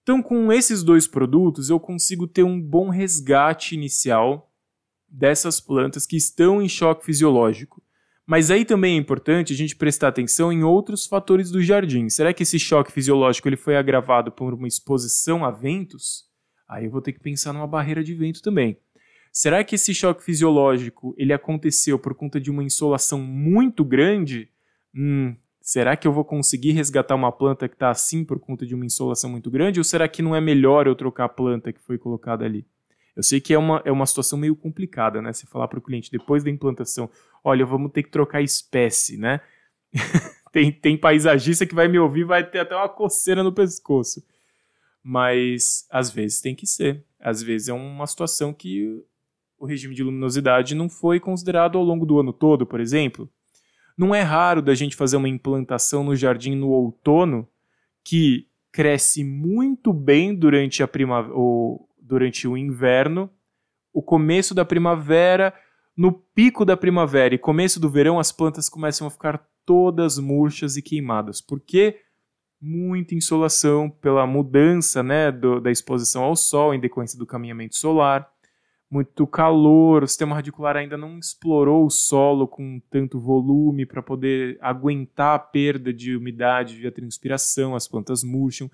Então, 0.03 0.21
com 0.21 0.51
esses 0.51 0.83
dois 0.83 1.07
produtos, 1.07 1.69
eu 1.69 1.79
consigo 1.79 2.27
ter 2.27 2.43
um 2.43 2.61
bom 2.61 2.89
resgate 2.89 3.73
inicial 3.73 4.53
dessas 5.07 5.61
plantas 5.61 6.05
que 6.05 6.17
estão 6.17 6.61
em 6.61 6.67
choque 6.67 7.05
fisiológico. 7.05 7.81
Mas 8.25 8.49
aí 8.49 8.65
também 8.65 8.95
é 8.95 8.99
importante 8.99 9.53
a 9.53 9.55
gente 9.55 9.75
prestar 9.75 10.07
atenção 10.07 10.51
em 10.51 10.63
outros 10.63 11.05
fatores 11.05 11.51
do 11.51 11.61
jardim. 11.61 12.09
Será 12.09 12.33
que 12.33 12.43
esse 12.43 12.57
choque 12.57 12.91
fisiológico 12.91 13.47
ele 13.47 13.57
foi 13.57 13.77
agravado 13.77 14.31
por 14.31 14.53
uma 14.53 14.67
exposição 14.67 15.45
a 15.45 15.51
ventos? 15.51 16.25
Aí 16.67 16.85
eu 16.85 16.91
vou 16.91 17.01
ter 17.01 17.13
que 17.13 17.19
pensar 17.19 17.53
numa 17.53 17.67
barreira 17.67 18.03
de 18.03 18.15
vento 18.15 18.41
também. 18.41 18.77
Será 19.31 19.63
que 19.63 19.75
esse 19.75 19.93
choque 19.93 20.23
fisiológico 20.23 21.13
ele 21.17 21.33
aconteceu 21.33 21.99
por 21.99 22.15
conta 22.15 22.39
de 22.39 22.49
uma 22.49 22.63
insolação 22.63 23.19
muito 23.19 23.83
grande? 23.83 24.49
Hum, 24.95 25.35
Será 25.65 25.97
que 25.97 26.07
eu 26.07 26.13
vou 26.13 26.23
conseguir 26.23 26.73
resgatar 26.73 27.15
uma 27.15 27.31
planta 27.31 27.67
que 27.67 27.73
está 27.73 27.89
assim 27.89 28.23
por 28.23 28.39
conta 28.39 28.67
de 28.67 28.75
uma 28.75 28.85
insolação 28.85 29.31
muito 29.31 29.49
grande? 29.49 29.79
Ou 29.79 29.83
será 29.83 30.07
que 30.07 30.21
não 30.21 30.35
é 30.35 30.39
melhor 30.39 30.85
eu 30.85 30.93
trocar 30.93 31.25
a 31.25 31.29
planta 31.29 31.73
que 31.73 31.81
foi 31.81 31.97
colocada 31.97 32.45
ali? 32.45 32.67
Eu 33.15 33.23
sei 33.23 33.41
que 33.41 33.51
é 33.51 33.57
uma, 33.57 33.81
é 33.83 33.91
uma 33.91 34.05
situação 34.05 34.37
meio 34.37 34.55
complicada, 34.55 35.23
né? 35.23 35.33
Você 35.33 35.47
falar 35.47 35.67
para 35.67 35.79
o 35.79 35.81
cliente 35.81 36.11
depois 36.11 36.43
da 36.43 36.51
implantação, 36.51 37.09
olha, 37.45 37.65
vamos 37.65 37.91
ter 37.91 38.01
que 38.01 38.09
trocar 38.09 38.41
espécie, 38.41 39.17
né? 39.17 39.39
tem, 40.51 40.71
tem 40.71 40.97
paisagista 40.97 41.65
que 41.65 41.75
vai 41.75 41.87
me 41.87 41.99
ouvir 41.99 42.23
vai 42.25 42.43
ter 42.43 42.59
até 42.59 42.75
uma 42.75 42.89
coceira 42.89 43.43
no 43.43 43.53
pescoço. 43.53 44.25
Mas 45.03 45.85
às 45.91 46.09
vezes 46.09 46.41
tem 46.41 46.55
que 46.55 46.65
ser. 46.65 47.05
Às 47.19 47.43
vezes 47.43 47.69
é 47.69 47.73
uma 47.73 48.07
situação 48.07 48.51
que 48.51 49.03
o 49.59 49.65
regime 49.65 49.93
de 49.93 50.03
luminosidade 50.03 50.73
não 50.73 50.89
foi 50.89 51.19
considerado 51.19 51.77
ao 51.77 51.83
longo 51.83 52.05
do 52.05 52.19
ano 52.19 52.33
todo, 52.33 52.65
por 52.65 52.79
exemplo. 52.79 53.29
Não 53.95 54.13
é 54.13 54.21
raro 54.21 54.61
da 54.61 54.73
gente 54.73 54.95
fazer 54.95 55.15
uma 55.15 55.29
implantação 55.29 56.03
no 56.03 56.15
jardim 56.15 56.55
no 56.55 56.69
outono 56.69 57.47
que 58.03 58.47
cresce 58.71 59.23
muito 59.23 59.93
bem 59.93 60.33
durante 60.33 60.81
a 60.81 60.87
primavera 60.87 61.33
ou 61.33 61.87
durante 62.01 62.47
o 62.47 62.57
inverno, 62.57 63.29
o 63.93 64.01
começo 64.01 64.53
da 64.53 64.65
primavera, 64.65 65.53
no 65.95 66.11
pico 66.11 66.65
da 66.65 66.75
primavera 66.75 67.33
e 67.33 67.37
começo 67.37 67.79
do 67.79 67.89
verão 67.89 68.19
as 68.19 68.31
plantas 68.31 68.67
começam 68.67 69.07
a 69.07 69.11
ficar 69.11 69.47
todas 69.65 70.17
murchas 70.19 70.75
e 70.75 70.81
queimadas. 70.81 71.39
Porque 71.41 71.99
muita 72.61 73.15
insolação 73.15 73.89
pela 73.89 74.25
mudança 74.25 75.03
né, 75.03 75.31
do, 75.31 75.59
da 75.59 75.71
exposição 75.71 76.23
ao 76.23 76.35
sol 76.35 76.73
em 76.73 76.79
decorrência 76.79 77.17
do 77.17 77.25
caminhamento 77.25 77.75
solar. 77.75 78.27
Muito 78.89 79.25
calor, 79.25 80.03
o 80.03 80.07
sistema 80.07 80.35
radicular 80.35 80.77
ainda 80.77 80.95
não 80.95 81.17
explorou 81.17 81.85
o 81.85 81.89
solo 81.89 82.47
com 82.47 82.79
tanto 82.89 83.19
volume 83.19 83.85
para 83.85 84.01
poder 84.01 84.57
aguentar 84.61 85.35
a 85.35 85.39
perda 85.39 85.91
de 85.91 86.15
umidade 86.15 86.75
via 86.75 86.91
transpiração, 86.91 87.75
as 87.75 87.87
plantas 87.87 88.23
murcham, 88.23 88.69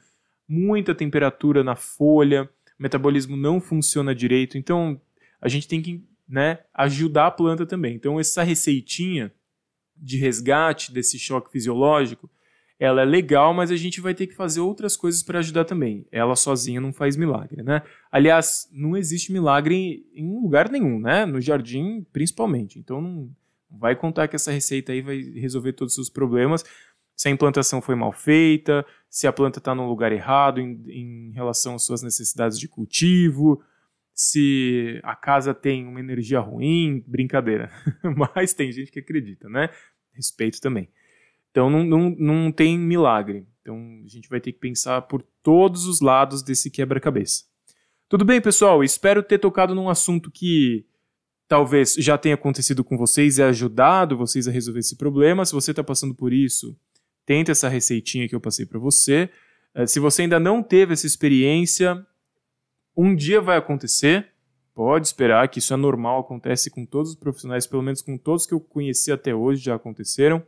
muita 0.48 0.94
temperatura 0.94 1.64
na 1.64 1.76
folha, 1.76 2.44
o 2.78 2.84
metabolismo 2.84 3.38
não 3.38 3.62
funciona 3.62 4.14
direito, 4.14 4.58
então 4.58 5.00
a 5.42 5.48
gente 5.48 5.68
tem 5.68 5.82
que 5.82 6.04
né, 6.32 6.60
ajudar 6.74 7.28
a 7.28 7.32
planta 7.32 7.66
também. 7.66 7.94
Então 7.94 8.20
essa 8.20 8.42
receitinha 8.42 9.32
de 9.96 10.18
resgate 10.18 10.92
desse 10.92 11.20
choque 11.20 11.52
fisiológico 11.52 12.30
ela 12.82 13.04
é 13.04 13.06
legal, 13.06 13.54
mas 13.54 13.70
a 13.70 13.76
gente 13.76 14.02
vai 14.02 14.16
ter 14.16 14.26
que 14.26 14.34
fazer 14.34 14.60
outras 14.60 14.98
coisas 14.98 15.22
para 15.22 15.38
ajudar 15.38 15.66
também. 15.66 16.04
Ela 16.12 16.36
sozinha 16.36 16.82
não 16.82 16.92
faz 16.92 17.16
milagre, 17.16 17.62
né? 17.62 17.84
Aliás, 18.12 18.68
não 18.72 18.98
existe 18.98 19.32
milagre 19.32 20.04
em 20.16 20.42
lugar 20.42 20.68
nenhum, 20.68 21.00
né? 21.00 21.24
No 21.24 21.40
jardim, 21.40 22.04
principalmente. 22.12 22.80
Então, 22.80 23.00
não 23.00 23.30
vai 23.70 23.96
contar 23.96 24.28
que 24.28 24.36
essa 24.36 24.52
receita 24.52 24.92
aí 24.92 25.00
vai 25.00 25.22
resolver 25.22 25.74
todos 25.74 25.92
os 25.92 25.96
seus 25.96 26.10
problemas. 26.10 26.66
Se 27.16 27.28
a 27.28 27.32
implantação 27.32 27.84
foi 27.84 27.94
mal 27.94 28.12
feita, 28.12 28.84
se 29.08 29.28
a 29.28 29.32
planta 29.32 29.60
está 29.60 29.76
no 29.76 29.88
lugar 29.88 30.12
errado 30.12 30.60
em, 30.60 30.82
em 30.88 31.32
relação 31.34 31.76
às 31.76 31.84
suas 31.84 32.02
necessidades 32.02 32.58
de 32.58 32.68
cultivo, 32.68 33.62
se 34.24 35.00
a 35.02 35.16
casa 35.16 35.52
tem 35.52 35.88
uma 35.88 36.00
energia 36.00 36.40
ruim, 36.40 37.04
brincadeira. 37.08 37.72
Mas 38.36 38.54
tem 38.54 38.72
gente 38.72 38.92
que 38.92 39.00
acredita, 39.00 39.50
né? 39.50 39.68
Respeito 40.14 40.62
também. 40.62 40.88
Então 41.50 41.72
não, 41.72 41.84
não, 41.84 42.10
não 42.12 42.52
tem 42.52 42.78
milagre. 42.78 43.48
Então 43.62 43.76
a 44.06 44.08
gente 44.08 44.30
vai 44.30 44.40
ter 44.40 44.52
que 44.52 44.60
pensar 44.60 45.02
por 45.02 45.24
todos 45.42 45.88
os 45.88 46.02
lados 46.02 46.44
desse 46.44 46.70
quebra-cabeça. 46.70 47.46
Tudo 48.08 48.24
bem, 48.24 48.40
pessoal? 48.40 48.84
Espero 48.84 49.24
ter 49.24 49.40
tocado 49.40 49.74
num 49.74 49.90
assunto 49.90 50.30
que 50.30 50.86
talvez 51.48 51.96
já 51.96 52.16
tenha 52.16 52.36
acontecido 52.36 52.84
com 52.84 52.96
vocês 52.98 53.40
e 53.40 53.44
ajudado 53.44 54.16
vocês 54.16 54.48
a 54.48 54.52
resolver 54.52 54.82
esse 54.82 54.98
problema. 54.98 55.44
Se 55.46 55.54
você 55.54 55.72
está 55.72 55.84
passando 55.84 56.14
por 56.14 56.32
isso, 56.32 56.78
tenta 57.26 57.52
essa 57.52 57.68
receitinha 57.68 58.30
que 58.30 58.36
eu 58.36 58.42
passei 58.42 58.68
para 58.68 58.78
você. 58.78 59.32
Eh, 59.74 59.88
se 59.88 60.00
você 60.00 60.22
ainda 60.22 60.40
não 60.40 60.62
teve 60.62 60.94
essa 60.94 61.08
experiência, 61.08 62.06
um 62.96 63.16
dia 63.16 63.42
vai 63.42 63.58
acontecer. 63.58 64.28
Pode 64.74 65.06
esperar 65.06 65.48
que 65.50 65.60
isso 65.60 65.74
é 65.74 65.78
normal, 65.78 66.22
acontece 66.22 66.70
com 66.70 66.86
todos 66.86 67.12
os 67.12 67.16
profissionais, 67.16 67.68
pelo 67.68 67.84
menos 67.84 68.02
com 68.02 68.18
todos 68.18 68.46
que 68.46 68.54
eu 68.54 68.60
conheci 68.60 69.12
até 69.12 69.36
hoje 69.36 69.62
já 69.62 69.76
aconteceram. 69.76 70.42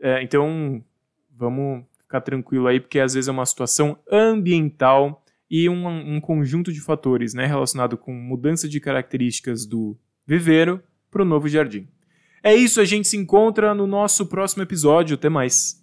É, 0.00 0.22
então, 0.22 0.82
vamos 1.30 1.84
ficar 2.02 2.20
tranquilo 2.20 2.66
aí, 2.66 2.80
porque 2.80 2.98
às 2.98 3.14
vezes 3.14 3.28
é 3.28 3.32
uma 3.32 3.46
situação 3.46 3.98
ambiental 4.10 5.22
e 5.50 5.68
um, 5.68 5.86
um 6.16 6.20
conjunto 6.20 6.72
de 6.72 6.80
fatores 6.80 7.32
né, 7.32 7.46
relacionado 7.46 7.96
com 7.96 8.12
mudança 8.12 8.68
de 8.68 8.80
características 8.80 9.64
do 9.64 9.96
viveiro 10.26 10.82
para 11.10 11.22
o 11.22 11.24
novo 11.24 11.48
jardim. 11.48 11.88
É 12.42 12.54
isso, 12.54 12.80
a 12.80 12.84
gente 12.84 13.08
se 13.08 13.16
encontra 13.16 13.74
no 13.74 13.86
nosso 13.86 14.26
próximo 14.26 14.62
episódio. 14.62 15.14
Até 15.14 15.28
mais. 15.28 15.82